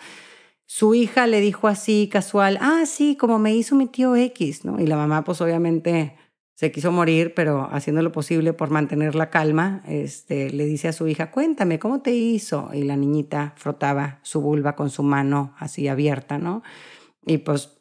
su 0.67 0.93
hija 0.93 1.27
le 1.27 1.39
dijo 1.41 1.67
así 1.67 2.09
casual, 2.11 2.59
ah, 2.61 2.83
sí, 2.85 3.15
como 3.15 3.39
me 3.39 3.55
hizo 3.55 3.75
mi 3.75 3.87
tío 3.87 4.15
X, 4.15 4.65
¿no? 4.65 4.79
Y 4.79 4.85
la 4.85 4.97
mamá 4.97 5.23
pues 5.23 5.41
obviamente 5.41 6.15
se 6.55 6.71
quiso 6.71 6.91
morir, 6.91 7.33
pero 7.35 7.69
haciendo 7.71 8.01
lo 8.01 8.11
posible 8.11 8.51
por 8.51 8.69
mantener 8.69 9.15
la 9.15 9.29
calma, 9.29 9.81
este, 9.87 10.49
le 10.49 10.65
dice 10.65 10.89
a 10.89 10.93
su 10.93 11.07
hija, 11.07 11.31
cuéntame, 11.31 11.79
¿cómo 11.79 12.01
te 12.01 12.11
hizo? 12.11 12.69
Y 12.73 12.83
la 12.83 12.97
niñita 12.97 13.53
frotaba 13.55 14.19
su 14.23 14.41
vulva 14.41 14.75
con 14.75 14.89
su 14.89 15.03
mano 15.03 15.55
así 15.57 15.87
abierta, 15.87 16.37
¿no? 16.37 16.63
Y 17.25 17.39
pues 17.39 17.76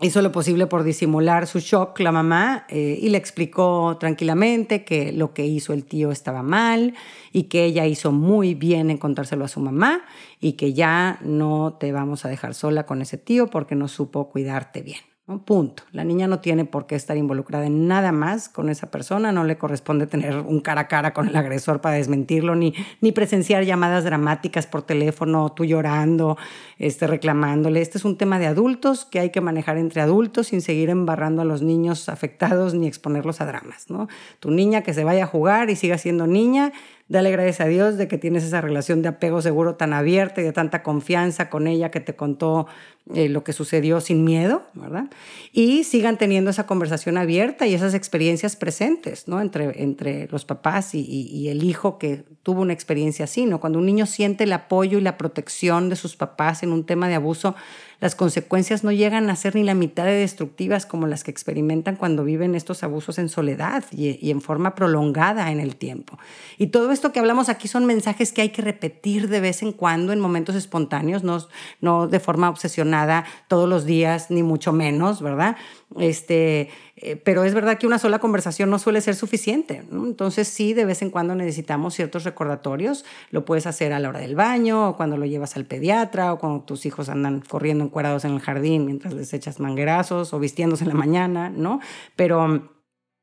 hizo 0.00 0.20
lo 0.20 0.30
posible 0.30 0.66
por 0.66 0.84
disimular 0.84 1.46
su 1.46 1.58
shock 1.58 1.98
la 2.00 2.12
mamá 2.12 2.66
eh, 2.68 2.98
y 3.00 3.08
le 3.08 3.18
explicó 3.18 3.96
tranquilamente 3.98 4.84
que 4.84 5.12
lo 5.12 5.32
que 5.32 5.46
hizo 5.46 5.72
el 5.72 5.84
tío 5.84 6.10
estaba 6.10 6.42
mal 6.42 6.94
y 7.32 7.44
que 7.44 7.64
ella 7.64 7.86
hizo 7.86 8.12
muy 8.12 8.54
bien 8.54 8.90
en 8.90 8.98
contárselo 8.98 9.44
a 9.44 9.48
su 9.48 9.60
mamá 9.60 10.02
y 10.38 10.52
que 10.52 10.74
ya 10.74 11.18
no 11.22 11.78
te 11.80 11.92
vamos 11.92 12.24
a 12.24 12.28
dejar 12.28 12.54
sola 12.54 12.84
con 12.84 13.00
ese 13.00 13.16
tío 13.16 13.46
porque 13.48 13.74
no 13.74 13.88
supo 13.88 14.28
cuidarte 14.28 14.82
bien. 14.82 15.15
Punto. 15.44 15.82
La 15.90 16.04
niña 16.04 16.28
no 16.28 16.38
tiene 16.38 16.66
por 16.66 16.86
qué 16.86 16.94
estar 16.94 17.16
involucrada 17.16 17.66
en 17.66 17.88
nada 17.88 18.12
más 18.12 18.48
con 18.48 18.68
esa 18.68 18.92
persona, 18.92 19.32
no 19.32 19.42
le 19.42 19.58
corresponde 19.58 20.06
tener 20.06 20.38
un 20.38 20.60
cara 20.60 20.82
a 20.82 20.88
cara 20.88 21.12
con 21.12 21.26
el 21.26 21.34
agresor 21.34 21.80
para 21.80 21.96
desmentirlo, 21.96 22.54
ni, 22.54 22.74
ni 23.00 23.10
presenciar 23.10 23.64
llamadas 23.64 24.04
dramáticas 24.04 24.68
por 24.68 24.82
teléfono, 24.82 25.50
tú 25.50 25.64
llorando, 25.64 26.38
este, 26.78 27.08
reclamándole. 27.08 27.80
Este 27.80 27.98
es 27.98 28.04
un 28.04 28.16
tema 28.16 28.38
de 28.38 28.46
adultos 28.46 29.04
que 29.04 29.18
hay 29.18 29.30
que 29.30 29.40
manejar 29.40 29.78
entre 29.78 30.00
adultos 30.00 30.46
sin 30.46 30.60
seguir 30.60 30.90
embarrando 30.90 31.42
a 31.42 31.44
los 31.44 31.60
niños 31.60 32.08
afectados 32.08 32.74
ni 32.74 32.86
exponerlos 32.86 33.40
a 33.40 33.46
dramas. 33.46 33.90
¿no? 33.90 34.06
Tu 34.38 34.52
niña 34.52 34.82
que 34.82 34.94
se 34.94 35.02
vaya 35.02 35.24
a 35.24 35.26
jugar 35.26 35.70
y 35.70 35.74
siga 35.74 35.98
siendo 35.98 36.28
niña 36.28 36.72
Dale 37.08 37.30
gracias 37.30 37.60
a 37.60 37.66
Dios 37.66 37.96
de 37.98 38.08
que 38.08 38.18
tienes 38.18 38.42
esa 38.42 38.60
relación 38.60 39.00
de 39.00 39.08
apego 39.08 39.40
seguro 39.40 39.76
tan 39.76 39.92
abierta 39.92 40.40
y 40.40 40.44
de 40.44 40.52
tanta 40.52 40.82
confianza 40.82 41.48
con 41.48 41.68
ella 41.68 41.92
que 41.92 42.00
te 42.00 42.16
contó 42.16 42.66
eh, 43.14 43.28
lo 43.28 43.44
que 43.44 43.52
sucedió 43.52 44.00
sin 44.00 44.24
miedo, 44.24 44.64
¿verdad? 44.74 45.04
Y 45.52 45.84
sigan 45.84 46.18
teniendo 46.18 46.50
esa 46.50 46.66
conversación 46.66 47.16
abierta 47.16 47.64
y 47.64 47.74
esas 47.74 47.94
experiencias 47.94 48.56
presentes, 48.56 49.28
¿no? 49.28 49.40
Entre, 49.40 49.84
entre 49.84 50.26
los 50.32 50.44
papás 50.44 50.96
y, 50.96 51.02
y, 51.02 51.48
el 51.48 51.62
hijo 51.62 51.98
que 51.98 52.24
tuvo 52.42 52.62
una 52.62 52.72
experiencia 52.72 53.26
así, 53.26 53.46
¿no? 53.46 53.60
Cuando 53.60 53.78
un 53.78 53.86
niño 53.86 54.06
siente 54.06 54.42
el 54.42 54.52
apoyo 54.52 54.98
y 54.98 55.02
la 55.02 55.16
protección 55.16 55.88
de 55.88 55.94
sus 55.94 56.16
papás 56.16 56.64
en 56.64 56.72
un 56.72 56.84
tema 56.84 57.06
de 57.06 57.14
abuso, 57.14 57.54
las 58.00 58.14
consecuencias 58.14 58.84
no 58.84 58.92
llegan 58.92 59.30
a 59.30 59.36
ser 59.36 59.54
ni 59.54 59.64
la 59.64 59.74
mitad 59.74 60.04
de 60.04 60.12
destructivas 60.12 60.86
como 60.86 61.06
las 61.06 61.24
que 61.24 61.30
experimentan 61.30 61.96
cuando 61.96 62.24
viven 62.24 62.54
estos 62.54 62.82
abusos 62.82 63.18
en 63.18 63.28
soledad 63.28 63.84
y, 63.90 64.30
en 64.30 64.40
forma 64.40 64.74
prolongada 64.74 65.50
en 65.50 65.60
el 65.60 65.76
tiempo. 65.76 66.18
Y 66.58 66.68
todo 66.68 66.92
esto 66.92 67.12
que 67.12 67.20
hablamos 67.20 67.48
aquí 67.48 67.68
son 67.68 67.86
mensajes 67.86 68.32
que 68.32 68.42
hay 68.42 68.50
que 68.50 68.62
repetir 68.62 69.28
de 69.28 69.40
vez 69.40 69.62
en 69.62 69.72
cuando 69.72 70.12
en 70.12 70.20
momentos 70.20 70.54
espontáneos, 70.54 71.24
no, 71.24 71.38
no 71.80 72.06
de 72.06 72.20
forma 72.20 72.50
obsesionada 72.50 73.24
todos 73.48 73.68
los 73.68 73.84
días, 73.86 74.30
ni 74.30 74.42
mucho 74.42 74.72
menos, 74.72 75.22
¿verdad? 75.22 75.56
Este, 75.98 76.68
eh, 76.98 77.16
pero 77.16 77.44
es 77.44 77.52
verdad 77.52 77.76
que 77.76 77.86
una 77.86 77.98
sola 77.98 78.18
conversación 78.18 78.70
no 78.70 78.78
suele 78.78 79.02
ser 79.02 79.14
suficiente. 79.14 79.82
Entonces 79.92 80.48
sí, 80.48 80.72
de 80.72 80.86
vez 80.86 81.02
en 81.02 81.10
cuando 81.10 81.34
necesitamos 81.34 81.94
ciertos 81.94 82.24
recordatorios. 82.24 83.04
Lo 83.30 83.44
puedes 83.44 83.66
hacer 83.66 83.92
a 83.92 84.00
la 84.00 84.08
hora 84.08 84.20
del 84.20 84.34
baño, 84.34 84.88
o 84.88 84.96
cuando 84.96 85.18
lo 85.18 85.26
llevas 85.26 85.56
al 85.56 85.66
pediatra, 85.66 86.32
o 86.32 86.38
cuando 86.38 86.60
tus 86.62 86.86
hijos 86.86 87.10
andan 87.10 87.40
corriendo 87.40 87.84
encuerados 87.84 88.24
en 88.24 88.32
el 88.32 88.40
jardín 88.40 88.86
mientras 88.86 89.12
les 89.12 89.34
echas 89.34 89.60
manguerazos, 89.60 90.32
o 90.32 90.38
vistiéndose 90.38 90.84
en 90.84 90.88
la 90.88 90.94
mañana, 90.94 91.50
¿no? 91.50 91.80
Pero 92.16 92.75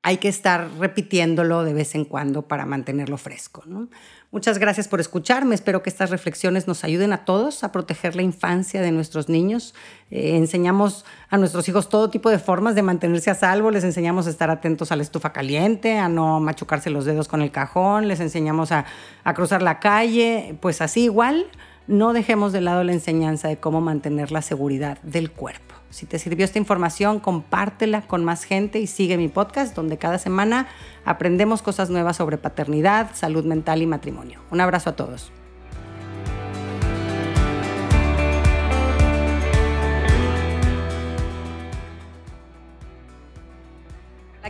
hay 0.04 0.18
que 0.18 0.28
estar 0.28 0.70
repitiéndolo 0.80 1.64
de 1.64 1.74
vez 1.74 1.96
en 1.96 2.04
cuando 2.04 2.44
para 2.44 2.66
mantenerlo 2.66 3.18
fresco. 3.18 3.64
¿no? 3.66 3.88
Muchas 4.32 4.58
gracias 4.58 4.90
por 4.90 5.00
escucharme. 5.00 5.56
Espero 5.56 5.82
que 5.82 5.90
estas 5.90 6.10
reflexiones 6.10 6.68
nos 6.68 6.84
ayuden 6.84 7.14
a 7.14 7.24
todos 7.24 7.64
a 7.64 7.72
proteger 7.72 8.14
la 8.16 8.22
infancia 8.22 8.82
de 8.82 8.92
nuestros 8.92 9.30
niños. 9.30 9.74
Eh, 10.12 10.36
enseñamos 10.36 11.06
a 11.30 11.38
nuestros 11.38 11.70
hijos 11.70 11.88
todo 11.88 12.10
tipo 12.10 12.30
de 12.30 12.38
formas 12.38 12.76
de 12.76 12.82
mantenerse 12.82 13.32
a 13.32 13.36
salvo. 13.36 13.72
Les 13.72 13.86
enseñamos 13.86 14.28
a 14.28 14.32
estar 14.32 14.50
atentos 14.50 14.92
a 14.92 14.98
la 14.98 15.04
estufa 15.04 15.32
caliente, 15.32 15.98
a 15.98 16.10
no 16.10 16.42
machucarse 16.42 16.90
los 16.90 17.06
dedos 17.06 17.30
con 17.30 17.42
el 17.42 17.52
cajón. 17.52 18.10
Les 18.10 18.20
enseñamos 18.20 18.74
a, 18.74 18.86
a 19.24 19.34
cruzar 19.34 19.62
la 19.62 19.80
calle. 19.80 20.58
Pues 20.60 20.82
así 20.82 21.04
igual 21.04 21.46
no 21.88 22.14
dejemos 22.14 22.54
de 22.54 22.62
lado 22.62 22.84
la 22.84 22.94
enseñanza 22.94 23.48
de 23.48 23.58
cómo 23.58 23.82
mantener 23.82 24.32
la 24.32 24.42
seguridad 24.42 25.02
del 25.04 25.32
cuerpo. 25.32 25.76
Si 25.90 26.06
te 26.06 26.18
sirvió 26.18 26.46
esta 26.46 26.58
información, 26.58 27.20
compártela 27.20 28.02
con 28.02 28.24
más 28.24 28.46
gente 28.46 28.80
y 28.80 28.88
sigue 28.88 29.18
mi 29.18 29.28
podcast 29.28 29.76
donde 29.76 29.98
cada 29.98 30.18
semana 30.18 30.68
aprendemos 31.06 31.62
cosas 31.62 31.90
nuevas 31.90 32.18
sobre 32.18 32.38
paternidad, 32.38 33.12
salud 33.14 33.46
mental 33.46 33.82
y 33.82 33.86
matrimonio. 33.86 34.40
Un 34.50 34.62
abrazo 34.62 34.90
a 34.90 34.96
todos. 34.96 35.32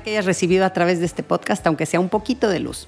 que 0.04 0.12
hayas 0.12 0.26
recibido 0.26 0.66
a 0.66 0.74
través 0.74 1.00
de 1.00 1.06
este 1.06 1.24
podcast, 1.24 1.66
aunque 1.66 1.86
sea 1.86 2.00
un 2.00 2.10
poquito 2.10 2.50
de 2.50 2.60
luz. 2.60 2.88